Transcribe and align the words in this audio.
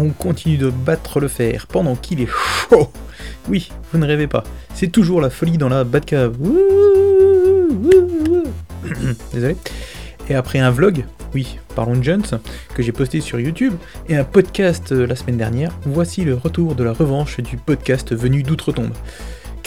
on 0.00 0.10
continue 0.10 0.56
de 0.56 0.70
battre 0.70 1.20
le 1.20 1.28
fer 1.28 1.66
pendant 1.66 1.96
qu'il 1.96 2.20
est 2.20 2.28
chaud. 2.28 2.90
Oui, 3.48 3.70
vous 3.92 3.98
ne 3.98 4.06
rêvez 4.06 4.26
pas, 4.26 4.44
c'est 4.74 4.88
toujours 4.88 5.20
la 5.20 5.30
folie 5.30 5.58
dans 5.58 5.68
la 5.68 5.84
Batcave. 5.84 6.36
Désolé. 9.32 9.56
Et 10.28 10.34
après 10.34 10.58
un 10.58 10.70
vlog, 10.70 11.04
oui, 11.34 11.58
parlons 11.74 11.96
de 11.96 12.02
Jones, 12.02 12.24
que 12.74 12.82
j'ai 12.82 12.92
posté 12.92 13.20
sur 13.20 13.40
YouTube, 13.40 13.74
et 14.08 14.16
un 14.16 14.24
podcast 14.24 14.92
euh, 14.92 15.06
la 15.06 15.16
semaine 15.16 15.36
dernière, 15.36 15.72
voici 15.84 16.24
le 16.24 16.34
retour 16.34 16.74
de 16.74 16.84
la 16.84 16.92
revanche 16.92 17.40
du 17.40 17.56
podcast 17.56 18.14
venu 18.14 18.42
d'outre-tombe. 18.42 18.92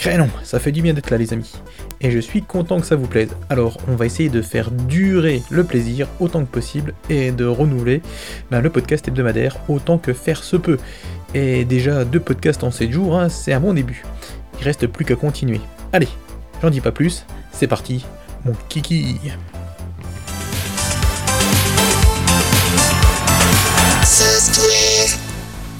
Crénon, 0.04 0.28
ça 0.42 0.58
fait 0.58 0.70
du 0.70 0.82
bien 0.82 0.92
d'être 0.92 1.08
là 1.08 1.16
les 1.16 1.32
amis. 1.32 1.54
Et 2.02 2.10
je 2.10 2.18
suis 2.18 2.42
content 2.42 2.78
que 2.78 2.84
ça 2.84 2.94
vous 2.94 3.06
plaise. 3.06 3.30
Alors 3.48 3.78
on 3.88 3.96
va 3.96 4.04
essayer 4.04 4.28
de 4.28 4.42
faire 4.42 4.70
durer 4.70 5.40
le 5.48 5.64
plaisir 5.64 6.08
autant 6.20 6.44
que 6.44 6.50
possible 6.50 6.92
et 7.08 7.32
de 7.32 7.46
renouveler 7.46 8.02
ben, 8.50 8.60
le 8.60 8.68
podcast 8.68 9.08
hebdomadaire 9.08 9.56
autant 9.66 9.96
que 9.96 10.12
faire 10.12 10.44
se 10.44 10.56
peut. 10.58 10.76
Et 11.32 11.64
déjà 11.64 12.04
deux 12.04 12.20
podcasts 12.20 12.64
en 12.64 12.70
7 12.70 12.92
jours, 12.92 13.18
hein, 13.18 13.30
c'est 13.30 13.54
un 13.54 13.60
bon 13.60 13.72
début. 13.72 14.04
Il 14.60 14.64
reste 14.64 14.86
plus 14.88 15.06
qu'à 15.06 15.16
continuer. 15.16 15.62
Allez, 15.90 16.08
j'en 16.60 16.68
dis 16.68 16.82
pas 16.82 16.92
plus, 16.92 17.24
c'est 17.50 17.66
parti, 17.66 18.04
mon 18.44 18.52
kiki. 18.68 19.18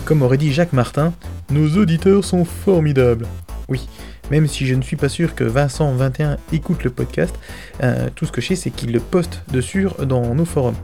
Comme 0.06 0.22
aurait 0.22 0.38
dit 0.38 0.50
Jacques 0.50 0.72
Martin, 0.72 1.12
nos 1.50 1.77
auditeurs 1.77 2.25
sont 2.25 2.47
formidables. 2.47 3.27
Oui, 3.69 3.86
même 4.30 4.47
si 4.47 4.67
je 4.67 4.75
ne 4.75 4.83
suis 4.83 4.97
pas 4.97 5.08
sûr 5.08 5.34
que 5.34 5.44
Vincent21 5.44 6.36
écoute 6.53 6.84
le 6.84 6.91
podcast, 6.91 7.34
euh, 7.83 8.08
tout 8.14 8.27
ce 8.27 8.33
que 8.33 8.41
je 8.41 8.48
sais 8.48 8.56
c'est 8.56 8.70
qu'il 8.70 8.92
le 8.92 9.00
poste 9.00 9.42
dessus 9.53 9.89
dans 10.06 10.34
nos 10.34 10.44
forums. 10.44 10.77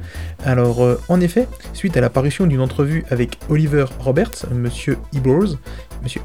Alors 0.44 0.84
euh, 0.84 1.00
en 1.08 1.20
effet, 1.20 1.48
suite 1.72 1.96
à 1.96 2.00
l'apparition 2.00 2.46
d'une 2.46 2.60
entrevue 2.60 3.04
avec 3.10 3.38
Oliver 3.48 3.86
Roberts, 4.00 4.46
Monsieur 4.52 4.98
Ibroz, 5.12 5.58
Monsieur 6.02 6.22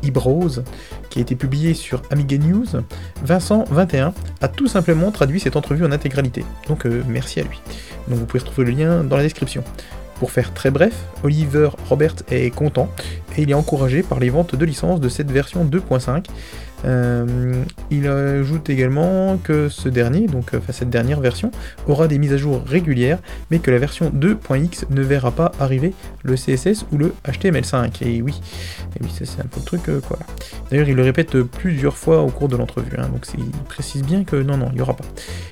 qui 1.10 1.20
a 1.20 1.22
été 1.22 1.36
publiée 1.36 1.74
sur 1.74 2.02
Amiga 2.10 2.38
News, 2.38 2.66
Vincent21 3.26 4.14
a 4.42 4.48
tout 4.48 4.68
simplement 4.68 5.12
traduit 5.12 5.40
cette 5.40 5.56
entrevue 5.56 5.86
en 5.86 5.92
intégralité. 5.92 6.46
Donc 6.68 6.86
euh, 6.86 7.04
merci 7.08 7.40
à 7.40 7.44
lui. 7.44 7.60
Donc 8.08 8.20
vous 8.20 8.26
pouvez 8.26 8.40
retrouver 8.40 8.72
le 8.72 8.78
lien 8.78 9.04
dans 9.04 9.18
la 9.18 9.24
description. 9.24 9.64
Pour 10.20 10.32
faire 10.32 10.54
très 10.54 10.72
bref, 10.72 10.94
Oliver 11.24 11.70
Roberts 11.90 12.16
est 12.32 12.50
content 12.50 12.90
et 13.38 13.42
il 13.42 13.52
est 13.52 13.56
encouragé 13.56 14.02
par 14.02 14.20
les 14.20 14.30
ventes 14.30 14.56
de 14.56 14.66
licences 14.66 15.02
de 15.02 15.10
cette 15.10 15.30
version 15.30 15.66
2.5 15.66 16.26
euh, 16.86 17.64
il 17.90 18.08
ajoute 18.08 18.70
également 18.70 19.38
que 19.38 19.70
ce 19.70 19.90
dernier, 19.90 20.28
donc 20.28 20.54
euh, 20.54 20.60
cette 20.70 20.90
dernière 20.90 21.20
version, 21.20 21.52
aura 21.88 22.08
des 22.08 22.20
mises 22.20 22.34
à 22.34 22.38
jour 22.38 22.62
régulières, 22.66 23.20
mais 23.50 23.60
que 23.60 23.72
la 23.72 23.80
version 23.80 24.12
2.x 24.12 24.86
ne 24.90 25.02
verra 25.02 25.32
pas 25.32 25.52
arriver 25.60 25.94
le 26.24 26.36
CSS 26.36 26.86
ou 26.92 26.98
le 26.98 27.14
HTML5. 27.28 28.04
Et 28.06 28.22
oui, 28.22 28.40
et 28.96 29.04
oui 29.04 29.10
ça 29.10 29.26
c'est 29.26 29.42
un 29.42 29.48
peu 29.48 29.60
le 29.60 29.66
truc 29.66 29.90
euh, 29.90 30.00
quoi. 30.00 30.20
D'ailleurs, 30.70 30.90
il 30.90 30.96
le 30.96 31.04
répète 31.04 31.42
plusieurs 31.42 31.98
fois 31.98 32.22
au 32.22 32.30
cours 32.30 32.50
de 32.50 32.56
l'entrevue, 32.56 32.98
hein, 32.98 33.10
donc 33.12 33.26
il 33.38 33.46
précise 33.68 34.04
bien 34.04 34.24
que 34.24 34.36
non, 34.36 34.58
non, 34.58 34.68
il 34.70 34.76
n'y 34.76 34.82
aura 34.82 34.96
pas. 34.96 35.06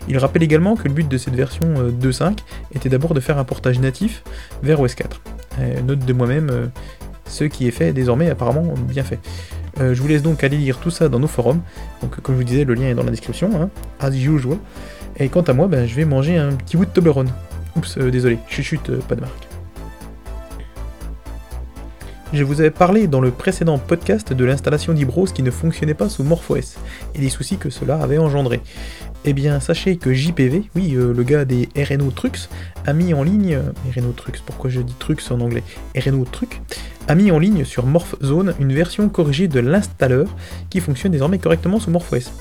Il 0.08 0.18
rappelle 0.18 0.44
également 0.44 0.76
que 0.76 0.88
le 0.88 0.94
but 0.94 1.08
de 1.08 1.18
cette 1.18 1.36
version 1.36 1.74
2.5 1.90 2.40
était 2.76 2.90
d'abord 2.90 3.14
de 3.14 3.20
faire 3.20 3.38
un 3.38 3.44
portage 3.44 3.80
natif 3.80 4.24
vers 4.62 4.80
OS 4.80 4.96
4. 4.96 5.22
note 5.86 6.00
de 6.00 6.14
moi-même, 6.14 6.72
ce 7.26 7.46
qui 7.46 7.68
est 7.68 7.72
fait 7.72 7.94
désormais 7.94 8.30
apparemment 8.30 8.74
bien 8.88 9.04
fait. 9.04 9.20
Euh, 9.80 9.94
je 9.94 10.02
vous 10.02 10.08
laisse 10.08 10.22
donc 10.22 10.44
aller 10.44 10.58
lire 10.58 10.78
tout 10.78 10.92
ça 10.92 11.10
dans 11.10 11.20
nos 11.20 11.28
forums. 11.28 11.62
Donc, 12.02 12.20
comme 12.22 12.36
je 12.36 12.40
vous 12.40 12.46
disais, 12.46 12.64
le 12.64 12.74
lien 12.74 12.88
est 12.90 12.96
dans 12.96 13.04
la 13.04 13.12
description, 13.12 13.50
hein, 13.60 13.70
as 14.00 14.10
usual. 14.10 14.58
Et 15.18 15.30
quant 15.30 15.42
à 15.42 15.54
moi, 15.54 15.68
ben, 15.68 15.88
je 15.88 15.96
vais 15.96 16.06
manger 16.06 16.38
un 16.38 16.54
petit 16.54 16.78
bout 16.78 16.86
de 16.86 16.92
Toblerone. 16.92 17.32
Oups, 17.76 17.98
euh, 17.98 18.12
désolé, 18.12 18.38
chuchute, 18.48 18.90
euh, 18.90 19.00
pas 19.08 19.16
de 19.16 19.22
marque. 19.22 19.53
Je 22.34 22.44
vous 22.44 22.62
avais 22.62 22.72
parlé 22.72 23.06
dans 23.06 23.22
le 23.22 23.30
précédent 23.30 23.78
podcast 23.78 24.34
de 24.34 24.44
l'installation 24.44 24.94
d'Ibros 24.94 25.26
qui 25.26 25.44
ne 25.44 25.52
fonctionnait 25.52 25.94
pas 25.94 26.10
sous 26.10 26.24
MorphOS 26.24 26.80
et 27.14 27.20
des 27.20 27.30
soucis 27.30 27.58
que 27.58 27.70
cela 27.70 27.98
avait 27.98 28.18
engendré. 28.18 28.60
Eh 29.24 29.34
bien, 29.34 29.60
sachez 29.60 29.98
que 29.98 30.12
JPV, 30.12 30.64
oui, 30.76 30.90
le 30.98 31.24
gars 31.24 31.46
des 31.46 31.70
RNO 31.78 32.10
Trucs, 32.10 32.50
a 32.88 32.94
mis 32.94 33.14
en 33.14 33.22
ligne. 33.22 33.60
RNO 33.96 34.14
Trucs, 34.14 34.42
pourquoi 34.44 34.72
je 34.72 34.82
dis 34.82 34.96
Trucs 34.98 35.22
en 35.30 35.42
anglais 35.42 35.62
RNO 35.96 36.26
Trucs, 36.26 36.60
a 37.08 37.14
mis 37.14 37.30
en 37.30 37.38
ligne 37.38 37.66
sur 37.66 37.86
MorphZone 37.86 38.56
une 38.60 38.74
version 38.74 39.10
corrigée 39.10 39.48
de 39.48 39.60
l'installeur 39.60 40.28
qui 40.72 40.80
fonctionne 40.80 41.12
désormais 41.12 41.38
correctement 41.38 41.80
sous 41.80 41.92
MorphOS. 41.92 42.32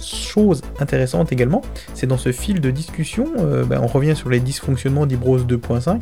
Chose 0.00 0.62
intéressante 0.78 1.30
également, 1.32 1.62
c'est 1.94 2.06
dans 2.06 2.16
ce 2.16 2.32
fil 2.32 2.60
de 2.60 2.70
discussion, 2.70 3.26
euh, 3.38 3.64
ben, 3.64 3.80
on 3.82 3.86
revient 3.86 4.16
sur 4.16 4.30
les 4.30 4.40
dysfonctionnements 4.40 5.04
d'Ibros 5.04 5.38
2.5 5.38 6.00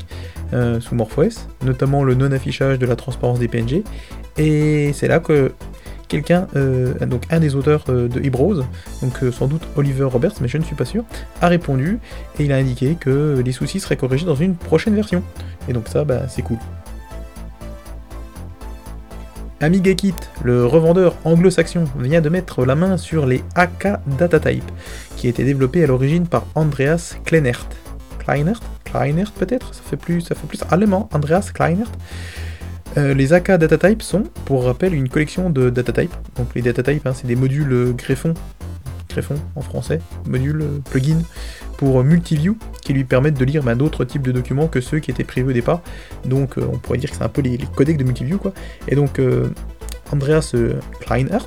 euh, 0.52 0.80
sous 0.80 0.94
MorphOS, 0.94 1.48
notamment 1.64 2.04
le 2.04 2.14
non-affichage 2.14 2.78
de 2.78 2.86
la 2.86 2.94
transparence 2.94 3.40
des 3.40 3.48
PNG, 3.48 3.82
et 4.36 4.92
c'est 4.92 5.08
là 5.08 5.18
que 5.18 5.52
quelqu'un, 6.06 6.46
euh, 6.54 6.94
donc 7.06 7.24
un 7.30 7.40
des 7.40 7.56
auteurs 7.56 7.84
de 7.86 8.20
Ibros, 8.22 8.62
donc 9.02 9.32
sans 9.32 9.48
doute 9.48 9.62
Oliver 9.76 10.04
Roberts, 10.04 10.34
mais 10.40 10.48
je 10.48 10.58
ne 10.58 10.62
suis 10.62 10.76
pas 10.76 10.84
sûr, 10.84 11.04
a 11.40 11.48
répondu 11.48 11.98
et 12.38 12.44
il 12.44 12.52
a 12.52 12.56
indiqué 12.56 12.96
que 12.98 13.42
les 13.44 13.52
soucis 13.52 13.80
seraient 13.80 13.96
corrigés 13.96 14.26
dans 14.26 14.36
une 14.36 14.54
prochaine 14.54 14.94
version. 14.94 15.22
Et 15.68 15.72
donc 15.72 15.88
ça, 15.88 16.04
bah, 16.04 16.22
c'est 16.28 16.42
cool. 16.42 16.58
AmigaKit, 19.60 20.14
le 20.44 20.66
revendeur 20.66 21.16
anglo-saxon, 21.24 21.84
vient 21.98 22.20
de 22.20 22.28
mettre 22.28 22.64
la 22.64 22.74
main 22.74 22.96
sur 22.96 23.26
les 23.26 23.42
AK 23.54 23.88
Datatype, 24.18 24.70
qui 25.16 25.28
étaient 25.28 25.44
développés 25.44 25.82
à 25.82 25.86
l'origine 25.86 26.26
par 26.26 26.46
Andreas 26.54 27.16
Kleinert. 27.24 27.68
Kleinert? 28.18 28.60
Kleinert 28.84 29.32
peut-être? 29.32 29.74
Ça 29.74 29.82
fait, 29.84 29.96
plus, 29.96 30.24
allemand, 30.70 31.08
Andreas 31.12 31.50
Kleinert. 31.52 31.90
Euh, 32.96 33.14
les 33.14 33.32
AK 33.32 33.52
Datatype 33.52 34.02
sont, 34.02 34.24
pour 34.44 34.64
rappel, 34.64 34.94
une 34.94 35.08
collection 35.08 35.50
de 35.50 35.70
datatypes. 35.70 36.14
Donc 36.36 36.54
les 36.54 36.62
datatypes, 36.62 37.06
hein, 37.06 37.12
c'est 37.14 37.26
des 37.26 37.36
modules 37.36 37.94
greffons 37.96 38.34
greffon 39.08 39.36
en 39.56 39.62
français, 39.62 40.00
module, 40.26 40.64
plugin 40.90 41.20
pour 41.78 42.04
Multiview 42.04 42.58
qui 42.82 42.92
lui 42.92 43.04
permettent 43.04 43.38
de 43.38 43.44
lire 43.44 43.62
bah, 43.62 43.74
d'autres 43.74 44.04
types 44.04 44.22
de 44.22 44.32
documents 44.32 44.66
que 44.66 44.82
ceux 44.82 44.98
qui 44.98 45.10
étaient 45.10 45.24
prévus 45.24 45.50
au 45.50 45.52
départ. 45.52 45.80
Donc 46.26 46.58
euh, 46.58 46.68
on 46.70 46.76
pourrait 46.76 46.98
dire 46.98 47.10
que 47.10 47.16
c'est 47.16 47.22
un 47.22 47.28
peu 47.30 47.40
les, 47.40 47.56
codecs 47.74 47.96
de 47.96 48.04
Multiview 48.04 48.36
quoi. 48.36 48.52
Et 48.88 48.96
donc 48.96 49.18
euh, 49.18 49.48
Andreas 50.12 50.52
euh, 50.54 50.74
Kleinert, 51.00 51.46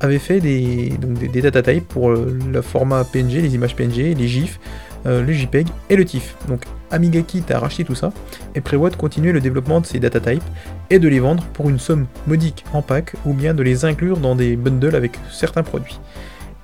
avait 0.00 0.18
fait 0.18 0.40
des, 0.40 0.96
data 1.40 1.62
types 1.62 1.86
pour 1.86 2.10
le 2.10 2.62
format 2.62 3.04
PNG, 3.04 3.42
les 3.42 3.54
images 3.54 3.76
PNG, 3.76 4.16
les 4.16 4.28
GIFs, 4.28 4.58
le 5.04 5.32
JPEG 5.32 5.68
et 5.90 5.96
le 5.96 6.04
TIFF. 6.04 6.36
Donc 6.48 6.64
AmigaKit 6.90 7.44
a 7.50 7.58
racheté 7.58 7.84
tout 7.84 7.94
ça 7.94 8.12
et 8.54 8.60
prévoit 8.60 8.90
de 8.90 8.96
continuer 8.96 9.32
le 9.32 9.40
développement 9.40 9.80
de 9.80 9.86
ces 9.86 9.98
data 10.00 10.20
types 10.20 10.42
et 10.90 10.98
de 10.98 11.08
les 11.08 11.20
vendre 11.20 11.44
pour 11.52 11.68
une 11.68 11.78
somme 11.78 12.06
modique 12.26 12.64
en 12.72 12.82
pack 12.82 13.14
ou 13.26 13.34
bien 13.34 13.54
de 13.54 13.62
les 13.62 13.84
inclure 13.84 14.18
dans 14.18 14.34
des 14.34 14.56
bundles 14.56 14.96
avec 14.96 15.12
certains 15.30 15.62
produits. 15.62 15.98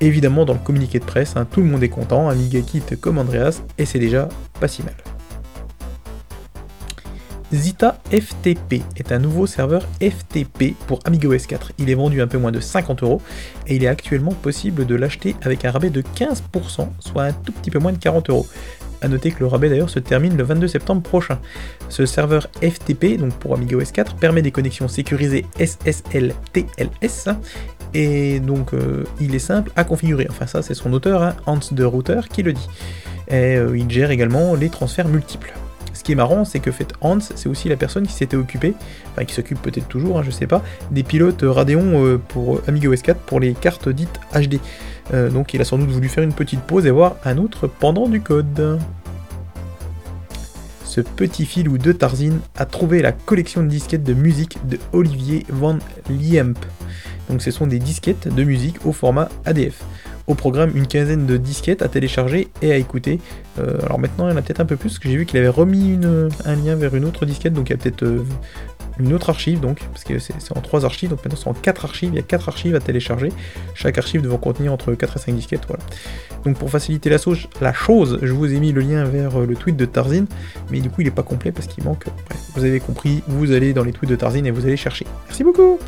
Évidemment, 0.01 0.45
dans 0.45 0.53
le 0.53 0.61
communiqué 0.61 1.01
de 1.01 1.05
presse, 1.05 1.35
hein, 1.37 1.47
tout 1.51 1.61
le 1.61 1.67
monde 1.67 1.83
est 1.83 1.89
content, 1.89 2.29
Amiga 2.29 2.61
quitte 2.61 3.01
comme 3.01 3.19
Andreas, 3.19 3.63
et 3.79 3.85
c'est 3.85 3.99
déjà 3.99 4.29
pas 4.61 4.69
si 4.69 4.83
mal. 4.83 4.95
Zita 7.53 7.99
FTP 8.11 8.83
est 8.97 9.11
un 9.11 9.19
nouveau 9.19 9.47
serveur 9.47 9.83
FTP 10.03 10.75
pour 10.87 11.01
Amiga 11.07 11.29
OS 11.29 11.47
4. 11.47 11.73
Il 11.79 11.89
est 11.89 11.95
vendu 11.95 12.21
un 12.21 12.27
peu 12.27 12.37
moins 12.37 12.53
de 12.53 12.61
50 12.61 13.03
euros 13.03 13.23
et 13.67 13.77
il 13.77 13.85
est 13.85 13.89
actuellement 13.89 14.33
possible 14.33 14.85
de 14.85 14.95
l'acheter 14.95 15.35
avec 15.41 15.65
un 15.65 15.71
rabais 15.71 15.89
de 15.89 16.03
15%, 16.03 16.89
soit 16.99 17.23
un 17.23 17.33
tout 17.33 17.53
petit 17.53 17.71
peu 17.71 17.79
moins 17.79 17.93
de 17.93 17.99
40 17.99 18.29
euros. 18.29 18.47
A 19.01 19.09
noter 19.09 19.31
que 19.31 19.41
le 19.41 19.47
rabais 19.47 19.71
d'ailleurs 19.71 19.89
se 19.89 19.99
termine 19.99 20.37
le 20.37 20.43
22 20.43 20.69
septembre 20.69 21.01
prochain. 21.01 21.39
Ce 21.89 22.05
serveur 22.05 22.49
FTP, 22.61 23.17
donc 23.19 23.33
pour 23.35 23.55
Amiga 23.55 23.79
OS 23.79 23.93
4, 23.93 24.17
permet 24.17 24.43
des 24.43 24.51
connexions 24.51 24.89
sécurisées 24.89 25.47
SSL 25.59 26.35
TLS 26.53 27.31
et 27.95 28.41
donc 28.41 28.75
euh, 28.75 29.05
il 29.21 29.35
est 29.35 29.41
simple 29.41 29.71
à 29.77 29.85
configurer. 29.85 30.27
Enfin 30.31 30.47
ça 30.47 30.63
c'est 30.63 30.75
son 30.75 30.93
auteur, 30.93 31.23
hein, 31.23 31.35
Hans 31.47 31.59
de 31.71 31.85
Router, 31.85 32.21
qui 32.33 32.43
le 32.43 32.53
dit. 32.53 32.69
Et 33.29 33.57
euh, 33.57 33.77
il 33.77 33.91
gère 33.91 34.11
également 34.11 34.55
les 34.55 34.71
transferts 34.71 35.09
multiples. 35.09 35.53
Ce 35.93 36.05
qui 36.05 36.13
est 36.13 36.17
marrant, 36.17 36.45
c'est 36.45 36.61
que 36.61 36.71
fait 36.71 36.93
Hans, 37.01 37.19
c'est 37.21 37.49
aussi 37.49 37.69
la 37.69 37.77
personne 37.77 38.07
qui 38.07 38.13
s'était 38.13 38.37
occupée, 38.37 38.75
enfin 39.11 39.25
qui 39.25 39.35
s'occupe 39.35 39.61
peut-être 39.61 39.89
toujours, 39.89 40.19
hein, 40.19 40.23
je 40.25 40.31
sais 40.31 40.47
pas, 40.47 40.63
des 40.91 41.03
pilotes 41.03 41.43
Radeon 41.43 42.05
euh, 42.05 42.19
pour 42.19 42.61
Amiga 42.69 42.89
OS 42.89 43.03
4 43.03 43.21
pour 43.21 43.41
les 43.41 43.53
cartes 43.55 43.89
dites 43.89 44.21
HD. 44.33 44.61
donc 45.33 45.55
il 45.55 45.61
a 45.61 45.65
sans 45.65 45.79
doute 45.79 45.91
voulu 45.91 46.09
faire 46.09 46.25
une 46.25 46.33
petite 46.35 46.61
pause 46.61 46.87
et 46.87 46.91
voir 46.91 47.17
un 47.25 47.39
autre 47.39 47.67
pendant 47.67 48.09
du 48.09 48.21
code. 48.21 48.79
Ce 50.89 51.03
petit 51.03 51.45
filou 51.45 51.77
de 51.79 51.93
Tarzine 51.93 52.41
a 52.57 52.65
trouvé 52.65 53.03
la 53.03 53.13
collection 53.13 53.63
de 53.63 53.69
disquettes 53.69 54.05
de 54.05 54.15
musique 54.15 54.59
de 54.67 54.79
Olivier 54.93 55.45
Van 55.51 55.79
Liemp. 56.09 56.59
Donc 57.29 57.43
ce 57.43 57.51
sont 57.51 57.67
des 57.67 57.79
disquettes 57.79 58.33
de 58.33 58.45
musique 58.45 58.85
au 58.87 58.93
format 58.93 59.29
ADF. 59.45 59.83
Au 60.27 60.35
programme, 60.35 60.73
une 60.75 60.87
quinzaine 60.87 61.27
de 61.27 61.39
disquettes 61.39 61.81
à 61.81 61.89
télécharger 61.89 62.49
et 62.61 62.73
à 62.73 62.77
écouter. 62.77 63.19
Euh, 63.59 63.79
alors 63.85 63.99
maintenant, 63.99 64.29
il 64.29 64.33
y 64.33 64.35
en 64.35 64.37
a 64.37 64.43
peut-être 64.43 64.61
un 64.61 64.67
peu 64.67 64.77
plus, 64.77 64.91
parce 64.91 64.99
que 64.99 65.09
j'ai 65.09 65.17
vu 65.17 65.25
qu'il 65.25 65.39
avait 65.39 65.49
remis 65.49 65.99
un 66.45 66.55
lien 66.57 66.75
vers 66.75 66.95
une 66.95 67.07
autre 67.07 67.25
disquette, 67.25 67.55
donc 67.55 67.71
il 67.71 67.73
y 67.73 67.75
a 67.75 67.79
peut-être 67.79 68.05
une 68.99 69.13
autre 69.13 69.31
archive, 69.31 69.61
donc, 69.61 69.81
parce 69.93 70.05
que 70.05 70.19
c'est 70.19 70.35
en 70.57 70.61
trois 70.61 70.85
archives, 70.85 71.11
donc 71.11 71.25
maintenant 71.25 71.39
c'est 71.41 71.49
en 71.49 71.55
quatre 71.55 71.85
archives, 71.85 72.11
il 72.13 72.17
y 72.17 72.19
a 72.19 72.23
quatre 72.23 72.49
archives 72.49 72.75
à 72.75 72.81
télécharger, 72.81 73.31
chaque 73.75 73.97
archive 73.97 74.23
devant 74.23 74.39
contenir 74.39 74.73
entre 74.73 74.95
4 74.95 75.17
et 75.17 75.21
5 75.21 75.35
disquettes, 75.35 75.67
voilà. 75.67 75.83
Donc 76.45 76.59
pour 76.59 76.71
faciliter 76.71 77.09
la, 77.11 77.19
la 77.61 77.73
chose, 77.73 78.19
je 78.23 78.33
vous 78.33 78.53
ai 78.53 78.61
mis 78.61 78.73
le 78.73 78.81
lien 78.81 79.05
vers 79.05 79.41
le 79.41 79.55
tweet 79.55 79.77
de 79.77 79.85
Tarzin, 79.85 80.25
mais 80.71 80.81
du 80.81 80.91
coup 80.91 81.01
il 81.03 81.05
n'est 81.05 81.11
pas 81.11 81.23
complet 81.23 81.53
parce 81.53 81.67
qu'il 81.69 81.85
manque, 81.85 82.05
vous 82.55 82.65
avez 82.65 82.81
compris, 82.81 83.23
vous 83.29 83.53
allez 83.53 83.73
dans 83.73 83.85
les 83.85 83.93
tweets 83.93 84.11
de 84.11 84.17
Tarzin 84.17 84.45
et 84.45 84.51
vous 84.51 84.67
allez 84.67 84.77
chercher. 84.77 85.07
Merci 85.27 85.45
beaucoup 85.45 85.79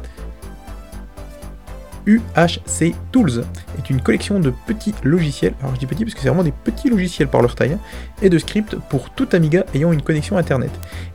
UHC 2.10 2.94
Tools 3.12 3.44
est 3.78 3.88
une 3.88 4.00
collection 4.00 4.40
de 4.40 4.52
petits 4.66 4.94
logiciels, 5.04 5.54
alors 5.60 5.74
je 5.74 5.80
dis 5.80 5.86
petits 5.86 6.04
parce 6.04 6.14
que 6.14 6.20
c'est 6.20 6.28
vraiment 6.28 6.42
des 6.42 6.52
petits 6.52 6.90
logiciels 6.90 7.28
par 7.28 7.40
leur 7.40 7.54
taille, 7.54 7.74
hein, 7.74 7.78
et 8.20 8.28
de 8.28 8.38
scripts 8.38 8.76
pour 8.88 9.10
tout 9.10 9.28
Amiga 9.32 9.64
ayant 9.74 9.92
une 9.92 10.02
connexion 10.02 10.36
internet. 10.36 10.72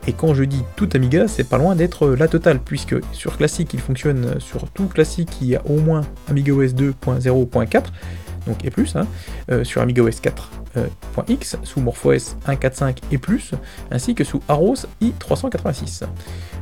Et 0.08 0.14
quand 0.14 0.34
je 0.34 0.44
dis 0.46 0.64
tout 0.78 0.88
Amiga, 0.94 1.28
c'est 1.28 1.44
pas 1.44 1.58
loin 1.58 1.76
d'être 1.76 2.08
la 2.10 2.30
totale, 2.30 2.60
puisque 2.60 2.96
sur 3.12 3.36
Classic 3.38 3.72
il 3.74 3.82
fonctionne 3.82 4.40
sur 4.40 4.70
tout 4.70 4.88
Classic 4.88 5.30
qui 5.30 5.56
a 5.56 5.62
au 5.66 5.80
moins 5.80 6.02
AmigaOS 6.30 6.68
2.0.4, 6.68 7.84
donc 8.48 8.64
et 8.64 8.70
plus, 8.70 8.96
hein, 8.96 9.06
euh, 9.52 9.64
sur 9.64 9.82
AmigaOS 9.82 10.22
4.x, 10.22 11.58
sous 11.64 11.82
MorphOS 11.82 12.38
1.4.5 12.48 12.98
et 13.12 13.18
plus, 13.18 13.52
ainsi 13.92 14.16
que 14.16 14.24
sous 14.24 14.42
Aros 14.48 14.76
i386. 15.02 16.04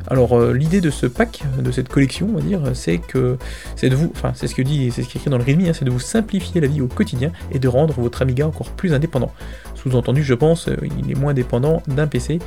Alors 0.08 0.34
euh, 0.34 0.54
l'idée 0.54 0.82
de 0.82 0.90
ce 0.90 1.06
pack, 1.06 1.44
de 1.58 1.72
cette 1.72 1.90
collection, 1.90 2.30
on 2.32 2.38
va 2.38 2.42
dire, 2.42 2.62
c'est 2.74 2.98
que 2.98 3.38
c'est 3.76 3.90
de 3.90 3.96
vous, 3.96 4.12
enfin 4.16 4.32
c'est 4.36 4.48
ce 4.48 4.56
que 4.56 4.62
dit, 4.62 4.92
c'est 4.92 5.04
ce 5.04 5.08
qui 5.08 5.18
est 5.18 5.22
écrit 5.22 5.30
dans 5.30 5.38
le 5.38 5.44
README, 5.44 5.68
hein, 5.68 5.72
c'est 5.74 5.86
de 5.86 5.92
vous 5.92 6.00
simplifier 6.00 6.60
la 6.62 6.68
vie 6.68 6.82
au 6.82 6.88
quotidien 6.88 7.32
et 7.52 7.60
de 7.60 7.68
rendre 7.68 7.94
votre 7.94 8.22
Amiga 8.22 8.48
encore 8.48 8.70
plus 8.72 8.94
indépendant. 8.94 9.32
Sous-entendu, 9.76 10.24
je 10.24 10.34
pense, 10.34 10.68
euh, 10.68 10.78
il 11.00 11.12
est 11.12 11.20
moins 11.20 11.34
dépendant 11.34 11.82
d'un 11.88 12.08
PC 12.08 12.40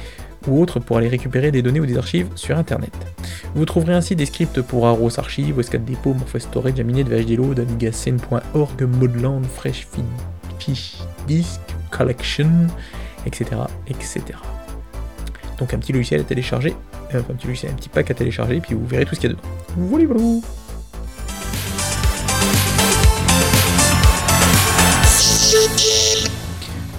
ou 0.46 0.60
autre 0.60 0.80
pour 0.80 0.98
aller 0.98 1.08
récupérer 1.08 1.50
des 1.50 1.62
données 1.62 1.80
ou 1.80 1.86
des 1.86 1.98
archives 1.98 2.28
sur 2.34 2.56
Internet. 2.56 2.92
Vous 3.54 3.64
trouverez 3.64 3.94
ainsi 3.94 4.16
des 4.16 4.26
scripts 4.26 4.60
pour 4.60 4.86
Aros 4.86 5.18
Archive, 5.18 5.58
OS4 5.58 5.84
Depot, 5.84 6.14
Morpheus 6.14 6.40
Storage, 6.40 6.78
Aminet, 6.78 7.04
VHDLoad, 7.04 7.58
AmigaScene.org, 7.60 8.82
Modland, 8.82 9.44
Fresh 9.44 9.86
Fish 10.58 10.98
Disk, 11.26 11.60
Collection, 11.90 12.50
etc., 13.26 13.46
etc. 13.88 14.22
Donc 15.58 15.74
un 15.74 15.78
petit 15.78 15.92
logiciel 15.92 16.20
à 16.20 16.24
télécharger 16.24 16.74
un 17.18 17.34
petit 17.34 17.46
logiciel, 17.46 17.72
un 17.72 17.76
petit 17.76 17.88
pack 17.88 18.10
à 18.10 18.14
télécharger, 18.14 18.60
puis 18.60 18.74
vous 18.74 18.86
verrez 18.86 19.04
tout 19.04 19.14
ce 19.14 19.20
qu'il 19.20 19.30
y 19.30 19.32
a 19.32 19.36
dedans. 19.36 19.48
Voilà, 19.76 20.06
voilà. 20.06 20.40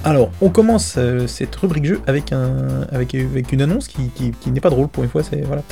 Alors, 0.08 0.32
on 0.40 0.50
commence 0.50 0.96
euh, 0.98 1.28
cette 1.28 1.54
rubrique 1.58 1.84
jeu 1.84 2.00
avec, 2.08 2.32
un, 2.32 2.88
avec, 2.94 3.14
avec 3.14 3.52
une 3.52 3.62
annonce 3.62 3.90
qui, 3.90 4.10
qui, 4.10 4.52
n'est 4.52 4.62
pas 4.62 4.70
drôle 4.70 4.88
pour 4.88 5.04
une 5.04 5.10
fois. 5.10 5.22
C'est 5.22 5.42
voilà. 5.42 5.64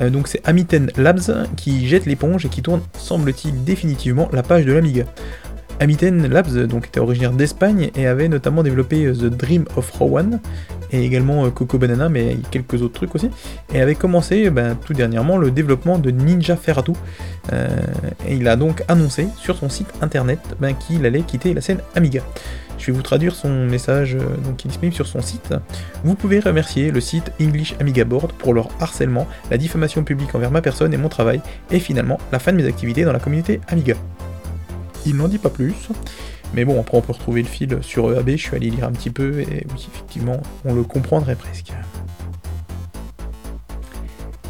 Euh, 0.00 0.08
donc 0.08 0.28
c'est 0.28 0.40
Amiten 0.44 0.92
Labs 0.96 1.48
qui 1.56 1.88
jette 1.88 2.06
l'éponge 2.06 2.46
et 2.46 2.48
qui 2.48 2.62
tourne, 2.62 2.80
semble-t-il, 2.96 3.64
définitivement 3.64 4.28
la 4.32 4.44
page 4.44 4.64
de 4.66 4.72
l'Amiga. 4.72 5.04
Amiten 5.80 6.28
Labs 6.28 6.66
donc, 6.68 6.86
était 6.86 7.00
originaire 7.00 7.32
d'Espagne 7.32 7.90
et 7.96 8.06
avait 8.06 8.28
notamment 8.28 8.62
développé 8.62 9.04
euh, 9.04 9.14
The 9.14 9.24
Dream 9.24 9.64
of 9.74 9.90
Rowan 9.90 10.38
et 10.92 11.04
également 11.04 11.46
euh, 11.46 11.50
Coco 11.50 11.78
Banana, 11.78 12.08
mais 12.08 12.36
quelques 12.50 12.82
autres 12.82 12.94
trucs 12.94 13.14
aussi, 13.14 13.30
et 13.72 13.80
avait 13.80 13.94
commencé 13.94 14.50
ben, 14.50 14.76
tout 14.76 14.92
dernièrement 14.92 15.38
le 15.38 15.50
développement 15.50 15.98
de 15.98 16.10
Ninja 16.10 16.56
Ferratu. 16.56 16.92
Euh, 17.52 17.68
et 18.28 18.36
il 18.36 18.46
a 18.48 18.56
donc 18.56 18.82
annoncé 18.88 19.26
sur 19.36 19.56
son 19.56 19.68
site 19.68 19.88
internet 20.00 20.40
ben, 20.60 20.74
qu'il 20.74 21.04
allait 21.06 21.22
quitter 21.22 21.54
la 21.54 21.60
scène 21.60 21.78
Amiga. 21.94 22.22
Je 22.78 22.86
vais 22.86 22.92
vous 22.92 23.02
traduire 23.02 23.34
son 23.34 23.66
message 23.66 24.16
donc, 24.44 24.56
qui 24.56 24.66
est 24.66 24.70
disponible 24.70 24.94
sur 24.94 25.06
son 25.06 25.20
site. 25.20 25.54
Vous 26.02 26.16
pouvez 26.16 26.40
remercier 26.40 26.90
le 26.90 27.00
site 27.00 27.30
English 27.40 27.76
Amiga 27.78 28.04
Board 28.04 28.32
pour 28.32 28.54
leur 28.54 28.70
harcèlement, 28.80 29.28
la 29.52 29.56
diffamation 29.56 30.02
publique 30.02 30.34
envers 30.34 30.50
ma 30.50 30.62
personne 30.62 30.92
et 30.92 30.96
mon 30.96 31.08
travail, 31.08 31.40
et 31.70 31.78
finalement 31.78 32.18
la 32.32 32.40
fin 32.40 32.50
de 32.50 32.56
mes 32.56 32.66
activités 32.66 33.04
dans 33.04 33.12
la 33.12 33.20
communauté 33.20 33.60
Amiga. 33.68 33.94
Il 35.06 35.16
n'en 35.16 35.28
dit 35.28 35.38
pas 35.38 35.50
plus. 35.50 35.74
Mais 36.54 36.64
bon, 36.64 36.80
après 36.80 36.98
on 36.98 37.00
peut 37.00 37.12
retrouver 37.12 37.42
le 37.42 37.48
fil 37.48 37.78
sur 37.82 38.12
EAB, 38.12 38.30
je 38.30 38.36
suis 38.36 38.56
allé 38.56 38.70
lire 38.70 38.84
un 38.84 38.92
petit 38.92 39.10
peu, 39.10 39.40
et 39.40 39.66
oui, 39.70 39.88
effectivement, 39.92 40.40
on 40.64 40.74
le 40.74 40.82
comprendrait 40.82 41.36
presque. 41.36 41.72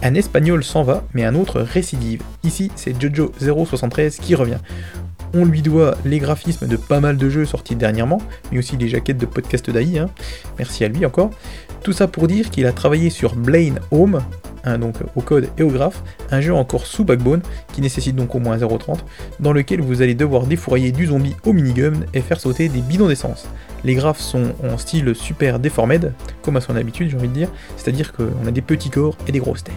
Un 0.03 0.15
espagnol 0.15 0.65
s'en 0.65 0.83
va, 0.83 1.05
mais 1.15 1.25
un 1.25 1.37
autre 1.37 1.61
récidive. 1.61 2.23
Ici, 2.43 2.73
c'est 2.75 2.93
Jojo073 3.01 4.19
qui 4.21 4.35
revient. 4.35 4.59
On 5.33 5.45
lui 5.45 5.63
doit 5.63 5.97
les 6.05 6.19
graphismes 6.19 6.67
de 6.67 6.77
pas 6.77 6.99
mal 6.99 7.17
de 7.17 7.31
jeux 7.31 7.47
sortis 7.47 7.77
dernièrement, 7.77 8.21
mais 8.51 8.59
aussi 8.59 8.77
les 8.77 8.89
jaquettes 8.89 9.19
de 9.19 9.27
podcast 9.27 9.71
d'AI, 9.71 9.99
hein. 9.99 10.11
merci 10.59 10.85
à 10.85 10.89
lui 10.89 11.07
encore. 11.07 11.31
Tout 11.83 11.93
ça 11.93 12.09
pour 12.09 12.27
dire 12.27 12.51
qu'il 12.51 12.67
a 12.67 12.73
travaillé 12.73 13.11
sur 13.11 13.37
Blaine 13.37 13.79
Home, 13.93 14.21
donc 14.79 14.97
au 15.17 15.21
code 15.21 15.49
et 15.59 15.63
au 15.63 15.69
graphe, 15.69 16.03
un 16.31 16.41
jeu 16.41 16.55
encore 16.55 16.87
sous 16.87 17.05
backbone, 17.05 17.43
qui 17.73 17.81
nécessite 17.81 18.17
donc 18.17 18.35
au 18.35 18.39
moins 18.39 18.57
0.30, 18.57 18.99
dans 19.41 19.53
lequel 19.53 19.81
vous 19.81 20.03
allez 20.03 20.15
devoir 20.15 20.47
défourailler 20.47 20.93
du 20.93 21.07
zombie 21.07 21.35
au 21.45 21.53
minigun 21.53 21.93
et 22.15 22.21
faire 22.21 22.41
sauter 22.41 22.69
des 22.69 22.81
bidons 22.81 23.09
d'essence. 23.09 23.47
Les 23.85 23.95
graphes 23.95 24.21
sont 24.21 24.53
en 24.63 24.79
style 24.79 25.15
super 25.15 25.59
deformed, 25.59 26.13
comme 26.43 26.57
à 26.57 26.61
son 26.61 26.77
habitude 26.77 27.11
j'ai 27.11 27.17
envie 27.17 27.29
de 27.29 27.35
dire, 27.35 27.49
c'est-à-dire 27.77 28.13
qu'on 28.13 28.47
a 28.47 28.51
des 28.51 28.63
petits 28.63 28.91
corps 28.91 29.17
et 29.27 29.33
des 29.33 29.41
grosses 29.41 29.65
têtes. 29.65 29.75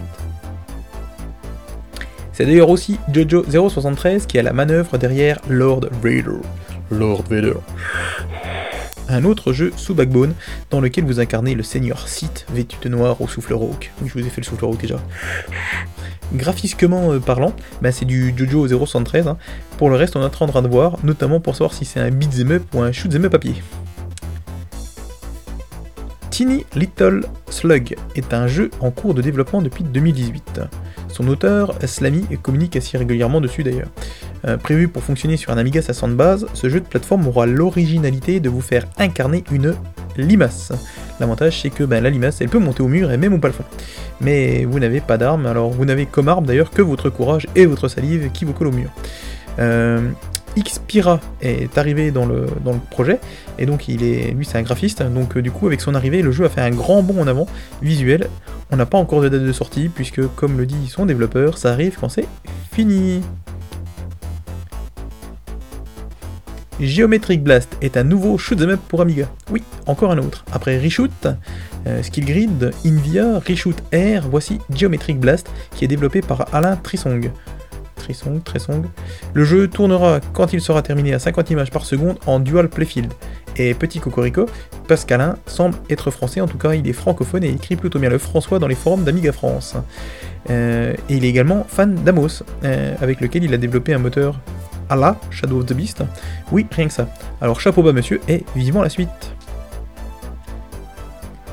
C'est 2.32 2.44
d'ailleurs 2.44 2.68
aussi 2.68 2.98
Jojo 3.12 3.44
073 3.70 4.26
qui 4.26 4.38
a 4.38 4.42
la 4.42 4.52
manœuvre 4.52 4.98
derrière 4.98 5.40
Lord 5.48 5.86
Vader. 6.02 6.40
Lord 6.90 7.24
Vader 7.30 7.54
un 9.08 9.24
autre 9.24 9.52
jeu 9.52 9.72
sous 9.76 9.94
Backbone 9.94 10.34
dans 10.70 10.80
lequel 10.80 11.04
vous 11.04 11.20
incarnez 11.20 11.54
le 11.54 11.62
seigneur 11.62 12.08
Sith 12.08 12.46
vêtu 12.52 12.76
de 12.82 12.88
noir 12.88 13.20
au 13.20 13.28
souffle 13.28 13.54
rauque. 13.54 13.92
Oui, 14.02 14.08
je 14.08 14.18
vous 14.18 14.26
ai 14.26 14.30
fait 14.30 14.40
le 14.40 14.46
souffle 14.46 14.64
rauque 14.64 14.80
déjà. 14.80 15.00
Graphiquement 16.34 17.12
euh, 17.12 17.20
parlant, 17.20 17.54
bah, 17.82 17.92
c'est 17.92 18.04
du 18.04 18.34
Jojo 18.36 18.66
073. 18.66 19.28
Hein. 19.28 19.38
Pour 19.78 19.90
le 19.90 19.96
reste, 19.96 20.16
on 20.16 20.22
est 20.22 20.24
en 20.24 20.48
train 20.48 20.62
de 20.62 20.68
voir, 20.68 20.98
notamment 21.04 21.40
pour 21.40 21.54
savoir 21.54 21.72
si 21.72 21.84
c'est 21.84 22.00
un 22.00 22.10
beat'em 22.10 22.52
up 22.52 22.62
ou 22.74 22.80
un 22.82 22.92
shoot'em 22.92 23.24
up 23.24 23.32
papier. 23.32 23.54
Teeny 26.30 26.66
Little 26.74 27.24
Slug 27.48 27.96
est 28.14 28.34
un 28.34 28.46
jeu 28.46 28.70
en 28.80 28.90
cours 28.90 29.14
de 29.14 29.22
développement 29.22 29.62
depuis 29.62 29.84
2018. 29.84 30.60
Son 31.08 31.28
auteur, 31.28 31.74
Slamy, 31.86 32.26
communique 32.42 32.76
assez 32.76 32.98
régulièrement 32.98 33.40
dessus 33.40 33.62
d'ailleurs. 33.62 33.88
Euh, 34.44 34.56
prévu 34.56 34.88
pour 34.88 35.02
fonctionner 35.02 35.36
sur 35.36 35.52
un 35.52 35.58
Amiga 35.58 35.82
500 35.82 36.08
de 36.08 36.14
base, 36.14 36.46
ce 36.52 36.68
jeu 36.68 36.80
de 36.80 36.86
plateforme 36.86 37.26
aura 37.26 37.46
l'originalité 37.46 38.40
de 38.40 38.48
vous 38.48 38.60
faire 38.60 38.86
incarner 38.98 39.44
une 39.50 39.74
limace. 40.16 40.72
L'avantage 41.20 41.60
c'est 41.62 41.70
que 41.70 41.84
ben, 41.84 42.02
la 42.02 42.10
limace 42.10 42.40
elle 42.40 42.48
peut 42.48 42.58
monter 42.58 42.82
au 42.82 42.88
mur 42.88 43.10
et 43.10 43.16
même 43.16 43.32
au 43.32 43.38
plafond. 43.38 43.64
Mais 44.20 44.64
vous 44.64 44.78
n'avez 44.78 45.00
pas 45.00 45.18
d'arme, 45.18 45.46
alors 45.46 45.70
vous 45.70 45.84
n'avez 45.84 46.06
comme 46.06 46.28
arme 46.28 46.46
d'ailleurs 46.46 46.70
que 46.70 46.82
votre 46.82 47.10
courage 47.10 47.46
et 47.54 47.66
votre 47.66 47.88
salive 47.88 48.30
qui 48.32 48.44
vous 48.44 48.52
colle 48.52 48.68
au 48.68 48.72
mur. 48.72 48.90
Euh, 49.58 50.00
Xpira 50.58 51.20
est 51.42 51.76
arrivé 51.76 52.10
dans 52.10 52.24
le, 52.24 52.46
dans 52.64 52.72
le 52.72 52.78
projet, 52.90 53.18
et 53.58 53.66
donc 53.66 53.88
il 53.88 54.02
est, 54.02 54.30
lui 54.30 54.46
c'est 54.46 54.56
un 54.56 54.62
graphiste, 54.62 55.02
donc 55.02 55.36
euh, 55.36 55.42
du 55.42 55.50
coup 55.50 55.66
avec 55.66 55.82
son 55.82 55.94
arrivée 55.94 56.22
le 56.22 56.32
jeu 56.32 56.46
a 56.46 56.48
fait 56.48 56.62
un 56.62 56.70
grand 56.70 57.02
bond 57.02 57.20
en 57.20 57.26
avant 57.26 57.46
visuel. 57.82 58.28
On 58.70 58.76
n'a 58.76 58.86
pas 58.86 58.98
encore 58.98 59.20
de 59.20 59.28
date 59.28 59.42
de 59.42 59.52
sortie, 59.52 59.88
puisque 59.88 60.26
comme 60.34 60.58
le 60.58 60.66
dit 60.66 60.88
son 60.88 61.06
développeur, 61.06 61.56
ça 61.56 61.70
arrive 61.70 61.96
quand 62.00 62.08
c'est 62.08 62.26
fini. 62.72 63.22
Geometric 66.80 67.42
Blast 67.42 67.76
est 67.80 67.96
un 67.96 68.04
nouveau 68.04 68.36
shoot'em 68.36 68.70
up 68.70 68.80
pour 68.88 69.00
Amiga. 69.00 69.30
Oui, 69.50 69.62
encore 69.86 70.10
un 70.10 70.18
autre. 70.18 70.44
Après 70.52 70.78
Reshoot, 70.78 71.26
euh, 71.86 72.02
Skillgrid, 72.02 72.70
Invia, 72.84 73.38
Reshoot 73.38 73.76
Air, 73.92 74.28
voici 74.28 74.58
Geometric 74.70 75.18
Blast 75.18 75.50
qui 75.74 75.86
est 75.86 75.88
développé 75.88 76.20
par 76.20 76.54
Alain 76.54 76.76
Trissong. 76.76 77.30
Trissong, 77.96 78.42
Trissong. 78.44 78.84
Le 79.32 79.44
jeu 79.44 79.68
tournera 79.68 80.20
quand 80.34 80.52
il 80.52 80.60
sera 80.60 80.82
terminé 80.82 81.14
à 81.14 81.18
50 81.18 81.50
images 81.50 81.70
par 81.70 81.86
seconde 81.86 82.18
en 82.26 82.40
dual 82.40 82.68
playfield. 82.68 83.12
Et 83.56 83.72
petit 83.72 84.00
cocorico, 84.00 84.46
Pascalin 84.86 85.36
semble 85.46 85.76
être 85.88 86.10
français, 86.10 86.42
en 86.42 86.46
tout 86.46 86.58
cas 86.58 86.74
il 86.74 86.86
est 86.86 86.92
francophone 86.92 87.42
et 87.42 87.48
écrit 87.48 87.76
plutôt 87.76 87.98
bien 87.98 88.10
le 88.10 88.18
François 88.18 88.58
dans 88.58 88.68
les 88.68 88.74
forums 88.74 89.02
d'Amiga 89.02 89.32
France. 89.32 89.76
Euh, 90.50 90.92
et 91.08 91.16
il 91.16 91.24
est 91.24 91.28
également 91.28 91.64
fan 91.66 91.94
d'Amos, 91.94 92.42
euh, 92.64 92.94
avec 93.00 93.22
lequel 93.22 93.44
il 93.44 93.54
a 93.54 93.56
développé 93.56 93.94
un 93.94 93.98
moteur 93.98 94.38
Allah, 94.88 95.16
Shadow 95.30 95.60
of 95.60 95.66
the 95.66 95.72
Beast. 95.72 96.02
Oui, 96.52 96.66
rien 96.70 96.86
que 96.86 96.92
ça. 96.92 97.08
Alors 97.40 97.60
chapeau 97.60 97.82
bas 97.82 97.92
monsieur, 97.92 98.20
et 98.28 98.44
vivement 98.54 98.82
la 98.82 98.88
suite. 98.88 99.08